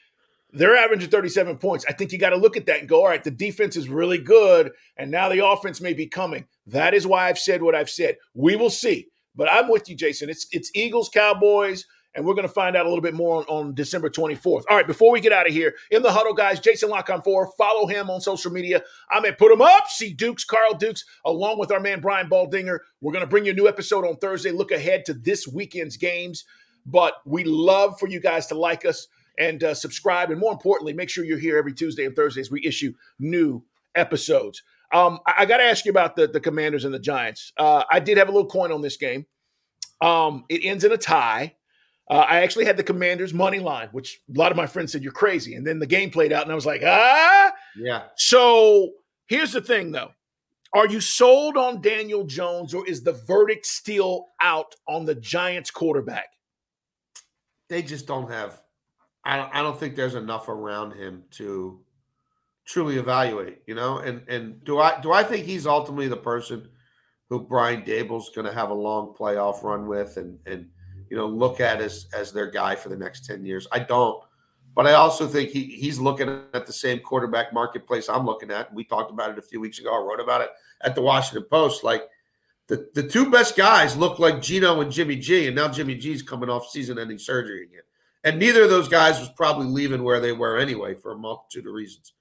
They're 0.51 0.75
averaging 0.77 1.09
37 1.09 1.57
points. 1.57 1.85
I 1.89 1.93
think 1.93 2.11
you 2.11 2.19
got 2.19 2.29
to 2.29 2.37
look 2.37 2.55
at 2.57 2.65
that 2.67 2.79
and 2.81 2.87
go, 2.89 3.01
all 3.01 3.07
right, 3.07 3.23
the 3.23 3.31
defense 3.31 3.75
is 3.75 3.89
really 3.89 4.17
good, 4.17 4.71
and 4.97 5.09
now 5.09 5.27
the 5.29 5.45
offense 5.45 5.81
may 5.81 5.93
be 5.93 6.07
coming. 6.07 6.45
That 6.67 6.93
is 6.93 7.05
why 7.05 7.27
I've 7.27 7.39
said 7.39 7.61
what 7.61 7.75
I've 7.75 7.89
said. 7.89 8.17
We 8.33 8.55
will 8.55 8.69
see. 8.69 9.07
But 9.35 9.51
I'm 9.51 9.69
with 9.69 9.89
you, 9.89 9.95
Jason. 9.95 10.29
It's 10.29 10.47
it's 10.51 10.71
Eagles, 10.75 11.09
Cowboys, 11.09 11.85
and 12.15 12.25
we're 12.25 12.35
going 12.35 12.47
to 12.47 12.53
find 12.53 12.75
out 12.75 12.85
a 12.85 12.89
little 12.89 13.01
bit 13.01 13.15
more 13.15 13.37
on, 13.37 13.43
on 13.45 13.73
December 13.73 14.09
24th. 14.09 14.63
All 14.69 14.77
right, 14.77 14.85
before 14.85 15.11
we 15.11 15.19
get 15.19 15.31
out 15.31 15.47
of 15.47 15.53
here, 15.53 15.73
in 15.89 16.03
the 16.03 16.11
huddle, 16.11 16.33
guys, 16.33 16.59
Jason 16.59 16.89
La 16.89 17.01
Canfora. 17.01 17.47
Follow 17.57 17.87
him 17.87 18.09
on 18.09 18.21
social 18.21 18.51
media. 18.51 18.83
I'm 19.09 19.25
at 19.25 19.41
him 19.41 19.61
Up. 19.61 19.87
See 19.87 20.13
Dukes, 20.13 20.43
Carl 20.43 20.75
Dukes, 20.75 21.03
along 21.25 21.57
with 21.57 21.71
our 21.71 21.79
man 21.79 21.99
Brian 21.99 22.29
Baldinger. 22.29 22.79
We're 23.01 23.13
going 23.13 23.25
to 23.25 23.29
bring 23.29 23.45
you 23.45 23.51
a 23.51 23.55
new 23.55 23.67
episode 23.67 24.05
on 24.05 24.17
Thursday. 24.17 24.51
Look 24.51 24.71
ahead 24.71 25.05
to 25.05 25.13
this 25.13 25.47
weekend's 25.47 25.97
games. 25.97 26.45
But 26.85 27.15
we 27.25 27.43
love 27.43 27.97
for 27.99 28.07
you 28.07 28.19
guys 28.19 28.47
to 28.47 28.55
like 28.55 28.85
us 28.85 29.07
and 29.39 29.63
uh, 29.63 29.73
subscribe. 29.73 30.31
And 30.31 30.39
more 30.39 30.51
importantly, 30.51 30.93
make 30.93 31.09
sure 31.09 31.23
you're 31.23 31.39
here 31.39 31.57
every 31.57 31.73
Tuesday 31.73 32.05
and 32.05 32.15
Thursday 32.15 32.41
as 32.41 32.51
we 32.51 32.63
issue 32.65 32.93
new 33.19 33.63
episodes. 33.95 34.61
Um, 34.93 35.19
I, 35.25 35.33
I 35.39 35.45
got 35.45 35.57
to 35.57 35.63
ask 35.63 35.85
you 35.85 35.91
about 35.91 36.15
the, 36.15 36.27
the 36.27 36.39
Commanders 36.39 36.85
and 36.85 36.93
the 36.93 36.99
Giants. 36.99 37.51
Uh, 37.57 37.83
I 37.89 37.99
did 37.99 38.17
have 38.17 38.29
a 38.29 38.31
little 38.31 38.49
coin 38.49 38.71
on 38.71 38.81
this 38.81 38.97
game. 38.97 39.25
Um, 40.01 40.45
it 40.49 40.63
ends 40.63 40.83
in 40.83 40.91
a 40.91 40.97
tie. 40.97 41.55
Uh, 42.09 42.25
I 42.27 42.41
actually 42.41 42.65
had 42.65 42.77
the 42.77 42.83
Commanders 42.83 43.33
money 43.33 43.59
line, 43.59 43.89
which 43.91 44.21
a 44.33 44.37
lot 44.37 44.51
of 44.51 44.57
my 44.57 44.67
friends 44.67 44.91
said 44.91 45.03
you're 45.03 45.13
crazy. 45.13 45.55
And 45.55 45.65
then 45.65 45.79
the 45.79 45.87
game 45.87 46.11
played 46.11 46.33
out, 46.33 46.43
and 46.43 46.51
I 46.51 46.55
was 46.55 46.65
like, 46.65 46.81
ah. 46.85 47.51
Yeah. 47.77 48.03
So 48.17 48.91
here's 49.27 49.53
the 49.53 49.61
thing, 49.61 49.91
though. 49.91 50.11
Are 50.75 50.87
you 50.87 50.99
sold 50.99 51.55
on 51.55 51.81
Daniel 51.81 52.23
Jones, 52.25 52.73
or 52.73 52.87
is 52.87 53.03
the 53.03 53.13
verdict 53.13 53.65
still 53.65 54.27
out 54.41 54.75
on 54.87 55.05
the 55.05 55.15
Giants 55.15 55.71
quarterback? 55.71 56.27
they 57.73 57.81
just 57.81 58.05
don't 58.05 58.29
have. 58.29 58.61
I 59.25 59.37
don't, 59.37 59.55
I 59.55 59.61
don't 59.61 59.79
think 59.79 59.95
there's 59.95 60.15
enough 60.15 60.47
around 60.47 60.93
him 60.93 61.23
to 61.31 61.79
truly 62.65 62.97
evaluate. 62.97 63.59
You 63.67 63.75
know, 63.75 63.97
and 63.99 64.27
and 64.27 64.63
do 64.63 64.79
I 64.79 64.99
do 65.01 65.11
I 65.11 65.23
think 65.23 65.45
he's 65.45 65.67
ultimately 65.67 66.07
the 66.07 66.17
person 66.17 66.69
who 67.29 67.41
Brian 67.41 67.83
Daboll's 67.83 68.29
going 68.29 68.47
to 68.47 68.53
have 68.53 68.69
a 68.69 68.75
long 68.75 69.13
playoff 69.17 69.63
run 69.63 69.87
with, 69.87 70.17
and 70.17 70.39
and 70.45 70.67
you 71.09 71.17
know 71.17 71.27
look 71.27 71.59
at 71.59 71.81
as 71.81 72.07
as 72.15 72.31
their 72.31 72.49
guy 72.49 72.75
for 72.75 72.89
the 72.89 72.97
next 72.97 73.25
ten 73.25 73.45
years? 73.45 73.67
I 73.71 73.79
don't. 73.79 74.23
But 74.75 74.87
I 74.87 74.93
also 74.93 75.27
think 75.27 75.49
he 75.49 75.65
he's 75.65 75.99
looking 75.99 76.41
at 76.53 76.65
the 76.65 76.73
same 76.73 76.99
quarterback 76.99 77.53
marketplace 77.53 78.09
I'm 78.09 78.25
looking 78.25 78.51
at. 78.51 78.73
We 78.73 78.83
talked 78.83 79.11
about 79.11 79.31
it 79.31 79.37
a 79.37 79.41
few 79.43 79.59
weeks 79.59 79.79
ago. 79.79 79.93
I 79.93 80.03
wrote 80.03 80.19
about 80.19 80.41
it 80.41 80.49
at 80.81 80.95
the 80.95 81.01
Washington 81.01 81.47
Post. 81.49 81.83
Like 81.83 82.03
the, 82.67 82.89
the 82.95 83.03
two 83.03 83.29
best 83.29 83.55
guys 83.55 83.95
look 83.95 84.19
like 84.19 84.41
Geno 84.41 84.81
and 84.81 84.91
Jimmy 84.91 85.15
G, 85.17 85.47
and 85.47 85.55
now 85.55 85.67
Jimmy 85.67 85.95
G's 85.95 86.21
coming 86.21 86.49
off 86.49 86.69
season-ending 86.69 87.19
surgery 87.19 87.63
again. 87.63 87.81
And 88.23 88.39
neither 88.39 88.63
of 88.63 88.69
those 88.69 88.87
guys 88.87 89.19
was 89.19 89.29
probably 89.35 89.67
leaving 89.67 90.03
where 90.03 90.21
they 90.21 90.31
were 90.31 90.57
anyway 90.57 90.95
for 90.95 91.11
a 91.11 91.17
multitude 91.17 91.67
of 91.67 91.73
reasons. 91.73 92.13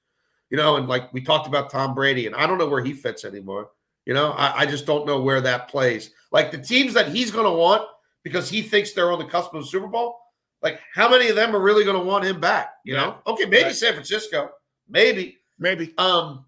You 0.52 0.58
know, 0.58 0.76
and 0.76 0.86
like 0.86 1.10
we 1.14 1.22
talked 1.22 1.46
about 1.46 1.70
Tom 1.70 1.94
Brady, 1.94 2.26
and 2.26 2.36
I 2.36 2.46
don't 2.46 2.58
know 2.58 2.68
where 2.68 2.84
he 2.84 2.92
fits 2.92 3.24
anymore. 3.24 3.70
You 4.04 4.12
know, 4.12 4.32
I, 4.32 4.60
I 4.60 4.66
just 4.66 4.84
don't 4.84 5.06
know 5.06 5.18
where 5.18 5.40
that 5.40 5.68
plays. 5.68 6.10
Like 6.30 6.50
the 6.50 6.58
teams 6.58 6.92
that 6.92 7.08
he's 7.08 7.30
going 7.30 7.46
to 7.46 7.58
want 7.58 7.88
because 8.22 8.50
he 8.50 8.60
thinks 8.60 8.92
they're 8.92 9.10
on 9.12 9.18
the 9.18 9.24
cusp 9.24 9.54
of 9.54 9.62
the 9.62 9.66
Super 9.66 9.86
Bowl. 9.86 10.18
Like, 10.60 10.78
how 10.94 11.08
many 11.08 11.30
of 11.30 11.36
them 11.36 11.56
are 11.56 11.60
really 11.60 11.84
going 11.84 11.98
to 11.98 12.04
want 12.04 12.26
him 12.26 12.38
back? 12.38 12.74
You 12.84 12.96
know, 12.96 13.16
okay, 13.26 13.46
maybe 13.46 13.64
Right. 13.64 13.74
San 13.74 13.94
Francisco, 13.94 14.50
maybe. 14.90 15.38
Maybe. 15.58 15.94
Um, 15.96 16.44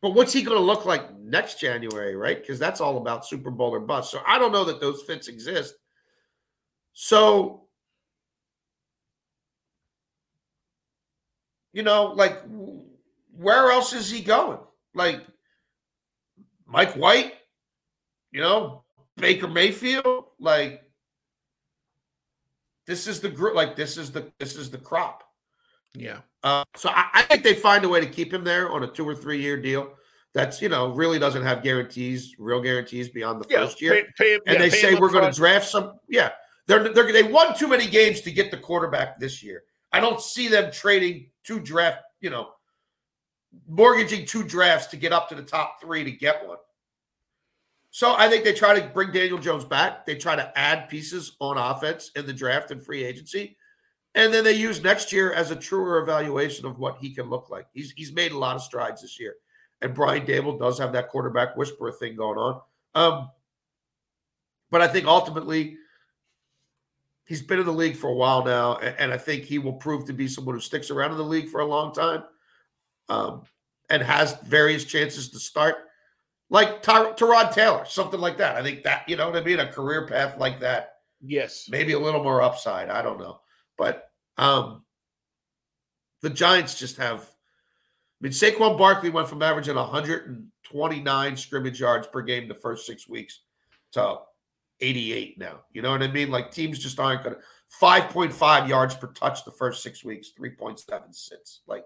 but 0.00 0.14
what's 0.14 0.32
he 0.32 0.42
going 0.42 0.56
to 0.56 0.64
look 0.64 0.86
like 0.86 1.14
next 1.18 1.60
January, 1.60 2.16
right? 2.16 2.40
Because 2.40 2.58
that's 2.58 2.80
all 2.80 2.96
about 2.96 3.26
Super 3.26 3.50
Bowl 3.50 3.70
or 3.70 3.80
bust. 3.80 4.10
So 4.10 4.22
I 4.26 4.38
don't 4.38 4.52
know 4.52 4.64
that 4.64 4.80
those 4.80 5.02
fits 5.02 5.28
exist. 5.28 5.74
So, 6.94 7.64
you 11.74 11.82
know, 11.82 12.06
like, 12.06 12.40
where 13.36 13.70
else 13.70 13.92
is 13.92 14.10
he 14.10 14.20
going? 14.20 14.58
Like, 14.94 15.20
Mike 16.66 16.94
White, 16.94 17.34
you 18.32 18.40
know, 18.40 18.84
Baker 19.16 19.48
Mayfield, 19.48 20.26
like 20.38 20.82
this 22.86 23.06
is 23.06 23.20
the 23.20 23.28
group, 23.28 23.54
like 23.54 23.76
this 23.76 23.96
is 23.96 24.10
the 24.10 24.30
this 24.38 24.56
is 24.56 24.70
the 24.70 24.78
crop. 24.78 25.24
Yeah. 25.94 26.18
Uh, 26.42 26.64
so 26.76 26.90
I, 26.90 27.08
I, 27.14 27.22
think 27.22 27.44
they 27.44 27.54
find 27.54 27.84
a 27.84 27.88
way 27.88 28.00
to 28.00 28.06
keep 28.06 28.32
him 28.32 28.44
there 28.44 28.70
on 28.70 28.82
a 28.82 28.86
two 28.88 29.08
or 29.08 29.14
three 29.14 29.40
year 29.40 29.60
deal. 29.60 29.94
That's 30.34 30.60
you 30.60 30.68
know 30.68 30.88
really 30.88 31.18
doesn't 31.18 31.44
have 31.44 31.62
guarantees, 31.62 32.34
real 32.38 32.60
guarantees 32.60 33.08
beyond 33.08 33.42
the 33.42 33.46
yeah, 33.48 33.64
first 33.64 33.80
year. 33.80 33.94
Pay, 33.94 34.06
pay, 34.18 34.34
and 34.46 34.54
yeah, 34.54 34.58
they 34.58 34.70
say 34.70 34.94
we're 34.94 35.12
going 35.12 35.30
to 35.30 35.36
draft 35.36 35.68
some. 35.68 35.98
Yeah, 36.08 36.30
they're, 36.66 36.92
they're 36.92 37.12
they 37.12 37.22
won 37.22 37.56
too 37.56 37.68
many 37.68 37.86
games 37.86 38.20
to 38.22 38.32
get 38.32 38.50
the 38.50 38.56
quarterback 38.56 39.20
this 39.20 39.42
year. 39.42 39.62
I 39.92 40.00
don't 40.00 40.20
see 40.20 40.48
them 40.48 40.72
trading 40.72 41.30
two 41.44 41.60
draft. 41.60 41.98
You 42.20 42.30
know, 42.30 42.48
mortgaging 43.68 44.26
two 44.26 44.42
drafts 44.42 44.88
to 44.88 44.96
get 44.96 45.12
up 45.12 45.28
to 45.28 45.34
the 45.34 45.42
top 45.42 45.80
three 45.80 46.04
to 46.04 46.10
get 46.10 46.46
one. 46.46 46.58
So 47.90 48.14
I 48.16 48.28
think 48.28 48.44
they 48.44 48.52
try 48.52 48.78
to 48.78 48.88
bring 48.88 49.12
Daniel 49.12 49.38
Jones 49.38 49.64
back. 49.64 50.04
They 50.04 50.16
try 50.16 50.34
to 50.34 50.58
add 50.58 50.88
pieces 50.88 51.36
on 51.40 51.56
offense 51.56 52.10
in 52.16 52.26
the 52.26 52.32
draft 52.32 52.70
and 52.72 52.84
free 52.84 53.04
agency. 53.04 53.56
And 54.16 54.32
then 54.32 54.44
they 54.44 54.52
use 54.52 54.82
next 54.82 55.12
year 55.12 55.32
as 55.32 55.50
a 55.50 55.56
truer 55.56 55.98
evaluation 55.98 56.66
of 56.66 56.78
what 56.78 56.98
he 56.98 57.14
can 57.14 57.30
look 57.30 57.50
like. 57.50 57.66
He's 57.72 57.92
he's 57.92 58.12
made 58.12 58.32
a 58.32 58.38
lot 58.38 58.56
of 58.56 58.62
strides 58.62 59.02
this 59.02 59.18
year. 59.18 59.34
And 59.80 59.94
Brian 59.94 60.24
Daboll 60.24 60.58
does 60.58 60.78
have 60.78 60.92
that 60.92 61.08
quarterback 61.08 61.56
whisperer 61.56 61.92
thing 61.92 62.16
going 62.16 62.38
on. 62.38 62.60
Um, 62.94 63.30
but 64.70 64.80
I 64.80 64.88
think 64.88 65.06
ultimately 65.06 65.76
he's 67.26 67.42
been 67.42 67.58
in 67.58 67.66
the 67.66 67.72
league 67.72 67.96
for 67.96 68.08
a 68.08 68.14
while 68.14 68.44
now, 68.44 68.76
and 68.76 69.12
I 69.12 69.18
think 69.18 69.44
he 69.44 69.58
will 69.58 69.74
prove 69.74 70.06
to 70.06 70.12
be 70.12 70.28
someone 70.28 70.54
who 70.54 70.60
sticks 70.60 70.90
around 70.90 71.12
in 71.12 71.18
the 71.18 71.24
league 71.24 71.48
for 71.48 71.60
a 71.60 71.66
long 71.66 71.92
time, 71.92 72.24
um, 73.08 73.42
and 73.90 74.02
has 74.02 74.36
various 74.44 74.84
chances 74.84 75.30
to 75.30 75.38
start 75.38 75.76
like 76.50 76.82
Ty- 76.82 77.12
Tyrod 77.12 77.52
Taylor, 77.52 77.84
something 77.84 78.20
like 78.20 78.38
that. 78.38 78.56
I 78.56 78.62
think 78.62 78.82
that 78.84 79.08
you 79.08 79.16
know 79.16 79.30
what 79.30 79.40
I 79.40 79.44
mean, 79.44 79.60
a 79.60 79.66
career 79.66 80.06
path 80.06 80.38
like 80.38 80.60
that. 80.60 80.96
Yes, 81.20 81.66
maybe 81.70 81.92
a 81.92 81.98
little 81.98 82.22
more 82.22 82.42
upside. 82.42 82.90
I 82.90 83.02
don't 83.02 83.18
know, 83.18 83.40
but 83.78 84.10
um, 84.36 84.84
the 86.22 86.30
Giants 86.30 86.78
just 86.78 86.96
have. 86.98 87.20
I 87.20 88.26
mean, 88.26 88.32
Saquon 88.32 88.78
Barkley 88.78 89.10
went 89.10 89.28
from 89.28 89.42
averaging 89.42 89.74
129 89.74 91.36
scrimmage 91.36 91.80
yards 91.80 92.06
per 92.06 92.22
game 92.22 92.48
the 92.48 92.54
first 92.54 92.86
six 92.86 93.08
weeks 93.08 93.40
to 93.92 94.18
88 94.80 95.38
now. 95.38 95.60
You 95.72 95.82
know 95.82 95.90
what 95.90 96.02
I 96.02 96.08
mean? 96.08 96.30
Like 96.30 96.50
teams 96.50 96.78
just 96.78 96.98
aren't 96.98 97.24
going 97.24 97.36
to 97.36 97.42
5.5 97.80 98.68
yards 98.68 98.94
per 98.94 99.08
touch 99.08 99.44
the 99.44 99.50
first 99.50 99.82
six 99.82 100.04
weeks, 100.04 100.32
3.76. 100.38 101.58
Like 101.66 101.84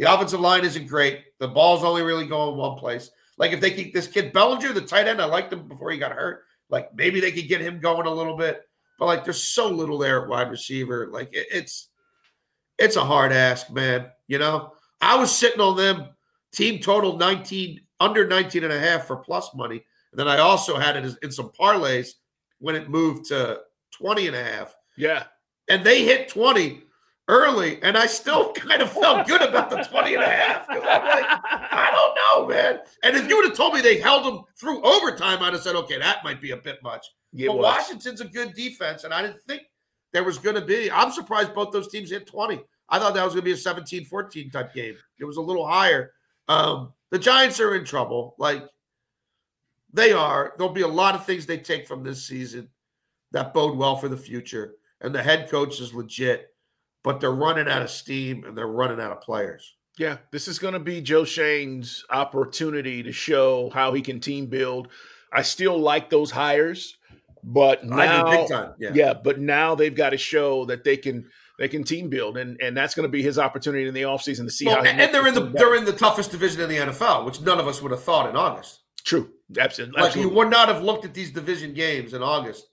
the 0.00 0.10
offensive 0.10 0.40
line 0.40 0.64
isn't 0.64 0.86
great. 0.86 1.24
The 1.40 1.48
ball's 1.48 1.84
only 1.84 2.00
really 2.00 2.26
going 2.26 2.56
one 2.56 2.78
place. 2.78 3.10
Like 3.36 3.52
if 3.52 3.60
they 3.60 3.70
keep 3.70 3.92
this 3.92 4.06
kid 4.06 4.32
Bellinger, 4.32 4.72
the 4.72 4.80
tight 4.80 5.06
end, 5.06 5.20
I 5.20 5.26
liked 5.26 5.52
him 5.52 5.68
before 5.68 5.90
he 5.90 5.98
got 5.98 6.12
hurt. 6.12 6.44
Like 6.70 6.94
maybe 6.94 7.20
they 7.20 7.30
could 7.30 7.48
get 7.48 7.60
him 7.60 7.80
going 7.80 8.06
a 8.06 8.10
little 8.10 8.34
bit, 8.34 8.62
but 8.98 9.04
like 9.04 9.24
there's 9.24 9.42
so 9.42 9.68
little 9.68 9.98
there 9.98 10.22
at 10.22 10.28
wide 10.28 10.50
receiver. 10.50 11.08
Like 11.12 11.34
it, 11.34 11.48
it's 11.52 11.88
it's 12.78 12.96
a 12.96 13.04
hard 13.04 13.30
ask, 13.30 13.70
man. 13.70 14.06
You 14.26 14.38
know, 14.38 14.72
I 15.02 15.16
was 15.16 15.36
sitting 15.36 15.60
on 15.60 15.76
them 15.76 16.08
team 16.50 16.80
total 16.80 17.18
19 17.18 17.82
under 18.00 18.26
19 18.26 18.64
and 18.64 18.72
a 18.72 18.80
half 18.80 19.06
for 19.06 19.16
plus 19.16 19.54
money. 19.54 19.84
And 20.12 20.18
then 20.18 20.28
I 20.28 20.38
also 20.38 20.78
had 20.78 20.96
it 20.96 21.14
in 21.22 21.30
some 21.30 21.50
parlays 21.50 22.12
when 22.58 22.74
it 22.74 22.88
moved 22.88 23.26
to 23.26 23.60
20 23.92 24.28
and 24.28 24.36
a 24.36 24.44
half. 24.44 24.74
Yeah. 24.96 25.24
And 25.68 25.84
they 25.84 26.06
hit 26.06 26.28
20 26.28 26.84
early, 27.30 27.80
and 27.82 27.96
I 27.96 28.06
still 28.06 28.52
kind 28.52 28.82
of 28.82 28.90
felt 28.90 29.26
good 29.28 29.40
about 29.40 29.70
the 29.70 29.76
20 29.76 30.14
and 30.14 30.22
a 30.22 30.28
half. 30.28 30.66
I'm 30.68 30.80
like, 30.80 31.24
I 31.24 31.88
don't 31.92 32.48
know, 32.48 32.54
man. 32.54 32.80
And 33.04 33.16
if 33.16 33.28
you 33.28 33.36
would 33.36 33.46
have 33.46 33.56
told 33.56 33.74
me 33.74 33.80
they 33.80 34.00
held 34.00 34.24
them 34.26 34.42
through 34.58 34.82
overtime, 34.82 35.42
I'd 35.42 35.52
have 35.52 35.62
said, 35.62 35.76
okay, 35.76 35.98
that 35.98 36.24
might 36.24 36.42
be 36.42 36.50
a 36.50 36.56
bit 36.56 36.82
much. 36.82 37.06
Yeah, 37.32 37.48
but 37.48 37.58
Washington's 37.58 38.20
a 38.20 38.26
good 38.26 38.54
defense, 38.54 39.04
and 39.04 39.14
I 39.14 39.22
didn't 39.22 39.40
think 39.46 39.62
there 40.12 40.24
was 40.24 40.38
going 40.38 40.56
to 40.56 40.64
be. 40.64 40.90
I'm 40.90 41.12
surprised 41.12 41.54
both 41.54 41.72
those 41.72 41.88
teams 41.88 42.10
hit 42.10 42.26
20. 42.26 42.60
I 42.88 42.98
thought 42.98 43.14
that 43.14 43.24
was 43.24 43.34
going 43.34 43.42
to 43.42 43.50
be 43.50 43.52
a 43.52 43.56
17 43.56 44.04
14 44.06 44.50
type 44.50 44.74
game. 44.74 44.96
It 45.20 45.24
was 45.24 45.36
a 45.36 45.40
little 45.40 45.66
higher. 45.66 46.12
Um, 46.48 46.92
the 47.10 47.18
Giants 47.18 47.60
are 47.60 47.76
in 47.76 47.84
trouble. 47.84 48.34
Like, 48.38 48.64
they 49.92 50.12
are. 50.12 50.54
There'll 50.58 50.72
be 50.72 50.82
a 50.82 50.88
lot 50.88 51.14
of 51.14 51.24
things 51.24 51.46
they 51.46 51.58
take 51.58 51.86
from 51.86 52.02
this 52.02 52.26
season 52.26 52.68
that 53.30 53.54
bode 53.54 53.78
well 53.78 53.96
for 53.96 54.08
the 54.08 54.16
future. 54.16 54.74
And 55.00 55.14
the 55.14 55.22
head 55.22 55.48
coach 55.48 55.80
is 55.80 55.94
legit 55.94 56.49
but 57.02 57.20
they're 57.20 57.30
running 57.30 57.68
out 57.68 57.82
of 57.82 57.90
steam 57.90 58.44
and 58.44 58.56
they're 58.56 58.66
running 58.66 59.00
out 59.00 59.12
of 59.12 59.20
players. 59.20 59.74
Yeah, 59.98 60.18
this 60.30 60.48
is 60.48 60.58
going 60.58 60.74
to 60.74 60.80
be 60.80 61.00
Joe 61.00 61.24
Schoen's 61.24 62.04
opportunity 62.10 63.02
to 63.02 63.12
show 63.12 63.70
how 63.70 63.92
he 63.92 64.00
can 64.00 64.20
team 64.20 64.46
build. 64.46 64.88
I 65.32 65.42
still 65.42 65.78
like 65.78 66.10
those 66.10 66.30
hires, 66.30 66.96
but 67.42 67.84
now, 67.84 68.74
yeah. 68.78 68.92
yeah, 68.94 69.14
but 69.14 69.38
now 69.38 69.74
they've 69.74 69.94
got 69.94 70.10
to 70.10 70.18
show 70.18 70.64
that 70.66 70.84
they 70.84 70.96
can 70.96 71.28
they 71.58 71.68
can 71.68 71.84
team 71.84 72.08
build, 72.08 72.38
and 72.38 72.58
and 72.60 72.76
that's 72.76 72.94
going 72.94 73.04
to 73.04 73.10
be 73.10 73.22
his 73.22 73.38
opportunity 73.38 73.86
in 73.86 73.94
the 73.94 74.02
offseason 74.02 74.44
to 74.44 74.50
see 74.50 74.66
well, 74.66 74.76
how. 74.76 74.84
and 74.84 75.14
they're 75.14 75.26
in 75.26 75.34
the 75.34 75.42
better. 75.42 75.58
they're 75.58 75.74
in 75.76 75.84
the 75.84 75.92
toughest 75.92 76.30
division 76.30 76.62
in 76.62 76.68
the 76.68 76.76
NFL, 76.76 77.26
which 77.26 77.40
none 77.42 77.60
of 77.60 77.68
us 77.68 77.82
would 77.82 77.90
have 77.90 78.02
thought 78.02 78.28
in 78.28 78.36
August. 78.36 78.80
True, 79.04 79.30
absolutely. 79.58 80.00
Like 80.00 80.16
you 80.16 80.28
would 80.28 80.50
not 80.50 80.68
have 80.68 80.82
looked 80.82 81.04
at 81.04 81.14
these 81.14 81.30
division 81.30 81.74
games 81.74 82.14
in 82.14 82.22
August 82.22 82.66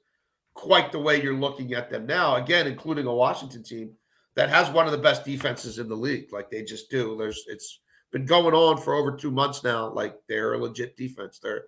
quite 0.53 0.91
the 0.91 0.99
way 0.99 1.21
you're 1.21 1.35
looking 1.35 1.73
at 1.73 1.89
them 1.89 2.05
now. 2.05 2.35
Again, 2.35 2.67
including 2.67 3.05
a 3.05 3.13
Washington 3.13 3.63
team 3.63 3.91
that 4.37 4.49
has 4.49 4.69
one 4.69 4.85
of 4.85 4.91
the 4.91 4.97
best 4.99 5.25
defenses 5.25 5.79
in 5.79 5.89
the 5.89 5.95
league. 5.95 6.31
Like 6.31 6.51
they 6.51 6.63
just 6.63 6.91
do. 6.91 7.17
There's 7.17 7.43
it's 7.47 7.79
been 8.11 8.25
going 8.25 8.53
on 8.53 8.77
for 8.77 8.93
over 8.93 9.17
two 9.17 9.31
months 9.31 9.63
now. 9.63 9.91
Like 9.91 10.15
they're 10.29 10.53
a 10.53 10.57
legit 10.59 10.95
defense. 10.95 11.39
They're 11.39 11.63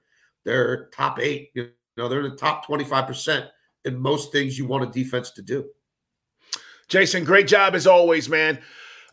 they're 0.45 0.85
top 0.89 1.19
eight. 1.19 1.49
You 1.55 1.71
know, 1.97 2.07
they're 2.07 2.21
in 2.21 2.29
the 2.29 2.37
top 2.37 2.65
25% 2.65 3.47
in 3.85 3.99
most 3.99 4.31
things 4.31 4.57
you 4.57 4.67
want 4.67 4.83
a 4.83 4.87
defense 4.87 5.31
to 5.31 5.41
do. 5.41 5.65
Jason, 6.87 7.23
great 7.23 7.47
job 7.47 7.73
as 7.73 7.87
always, 7.87 8.29
man. 8.29 8.59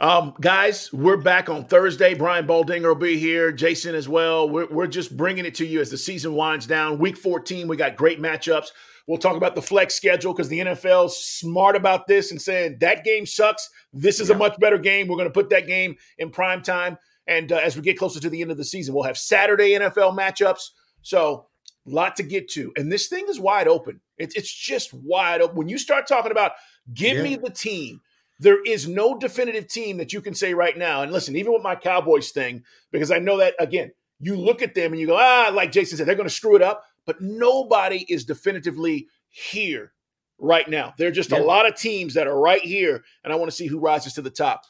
Um, 0.01 0.35
guys, 0.40 0.92
we're 0.92 1.16
back 1.16 1.49
on 1.49 1.64
Thursday. 1.64 2.12
Brian 2.12 2.47
Baldinger 2.47 2.88
will 2.88 2.95
be 2.95 3.19
here. 3.19 3.53
Jason 3.53 3.95
as 3.95 4.09
well. 4.09 4.49
We're, 4.49 4.66
we're 4.66 4.87
just 4.87 5.16
bringing 5.16 5.47
it 5.47 5.55
to 5.57 5.66
you 5.66 5.81
as 5.81 5.90
the 5.90 5.97
season 5.97 6.35
winds 6.35 6.66
down. 6.66 6.99
Week 6.99 7.16
14, 7.16 7.66
we 7.66 7.77
got 7.77 7.97
great 7.97 8.21
matchups. 8.21 8.69
We'll 9.07 9.19
talk 9.19 9.37
about 9.37 9.55
the 9.55 9.62
flex 9.62 9.95
schedule 9.95 10.33
because 10.33 10.49
the 10.49 10.59
NFL's 10.59 11.16
smart 11.16 11.77
about 11.77 12.09
this 12.09 12.33
and 12.33 12.42
saying 12.42 12.79
that 12.81 13.05
game 13.05 13.25
sucks. 13.25 13.69
This 13.92 14.19
is 14.19 14.29
yeah. 14.29 14.35
a 14.35 14.38
much 14.38 14.59
better 14.59 14.79
game. 14.79 15.07
We're 15.07 15.16
going 15.16 15.29
to 15.29 15.33
put 15.33 15.51
that 15.51 15.69
game 15.69 15.97
in 16.19 16.31
prime 16.31 16.61
time. 16.61 16.99
And 17.29 17.53
uh, 17.53 17.57
as 17.57 17.77
we 17.77 17.83
get 17.83 17.99
closer 17.99 18.21
to 18.21 18.31
the 18.31 18.42
end 18.42 18.51
of 18.51 18.57
the 18.57 18.64
season, 18.64 18.95
we'll 18.95 19.05
have 19.05 19.19
Saturday 19.19 19.71
NFL 19.71 20.16
matchups. 20.16 20.71
So, 21.03 21.47
a 21.87 21.90
lot 21.90 22.16
to 22.16 22.25
get 22.25 22.49
to. 22.51 22.73
And 22.77 22.90
this 22.90 23.07
thing 23.07 23.27
is 23.29 23.38
wide 23.38 23.69
open. 23.69 24.01
It's, 24.19 24.35
it's 24.35 24.53
just 24.53 24.92
wide 24.92 25.40
open. 25.40 25.57
When 25.57 25.69
you 25.69 25.79
start 25.79 26.09
talking 26.09 26.33
about 26.33 26.53
give 26.92 27.19
yeah. 27.19 27.23
me 27.23 27.37
the 27.37 27.51
team, 27.51 28.01
there 28.40 28.61
is 28.64 28.88
no 28.88 29.16
definitive 29.16 29.69
team 29.69 29.99
that 29.99 30.12
you 30.12 30.21
can 30.21 30.35
say 30.35 30.53
right 30.53 30.77
now. 30.77 31.03
And 31.03 31.12
listen, 31.12 31.37
even 31.37 31.53
with 31.53 31.62
my 31.62 31.77
Cowboys 31.77 32.31
thing, 32.31 32.64
because 32.90 33.12
I 33.12 33.21
know 33.21 33.37
that, 33.38 33.55
again, 33.61 33.92
you 34.19 34.35
look 34.35 34.62
at 34.62 34.75
them 34.75 34.92
and 34.92 35.01
you 35.01 35.07
go, 35.07 35.16
ah, 35.16 35.51
like 35.53 35.71
Jason 35.71 35.97
said, 35.97 36.09
they're 36.09 36.16
going 36.16 36.29
to 36.29 36.35
screw 36.35 36.57
it 36.57 36.62
up 36.62 36.83
but 37.07 37.21
nobody 37.21 38.05
is 38.09 38.25
definitively 38.25 39.07
here 39.29 39.92
right 40.38 40.69
now. 40.69 40.95
There 40.99 41.09
are 41.09 41.12
just 41.12 41.31
yeah. 41.31 41.38
a 41.38 41.42
lot 41.42 41.66
of 41.66 41.77
teams 41.77 42.14
that 42.14 42.27
are 42.27 42.38
right 42.38 42.62
here, 42.62 43.05
and 43.25 43.33
I 43.33 43.37
want 43.37 43.51
to 43.51 43.57
see 43.57 43.66
who 43.66 43.79
rises 43.79 44.14
to 44.14 44.23
the 44.23 44.31
top. 44.31 44.62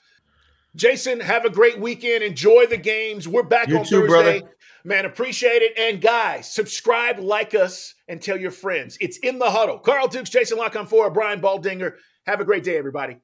Jason, 0.75 1.21
have 1.21 1.47
a 1.47 1.51
great 1.51 1.81
weekend. 1.81 2.23
Enjoy 2.23 2.67
the 2.67 2.77
games. 2.77 3.27
We're 3.27 3.43
back 3.43 3.69
you 3.69 3.79
on 3.79 3.85
too, 3.85 4.07
Thursday. 4.07 4.41
Brother. 4.41 4.55
Man, 4.85 5.07
appreciate 5.07 5.63
it. 5.63 5.77
And 5.79 6.01
guys, 6.01 6.53
subscribe, 6.53 7.19
like 7.19 7.55
us, 7.55 7.95
and 8.09 8.21
tell 8.21 8.37
your 8.37 8.51
friends. 8.51 8.99
It's 9.01 9.17
in 9.19 9.39
the 9.39 9.51
huddle. 9.51 9.79
Carl 9.79 10.07
Dukes, 10.07 10.31
Jason 10.31 10.59
La 10.59 10.69
Canfora 10.69 11.13
Brian 11.13 11.41
Baldinger. 11.41 11.95
Have 12.27 12.41
a 12.41 12.45
great 12.45 12.63
day, 12.63 12.77
everybody. 12.77 13.17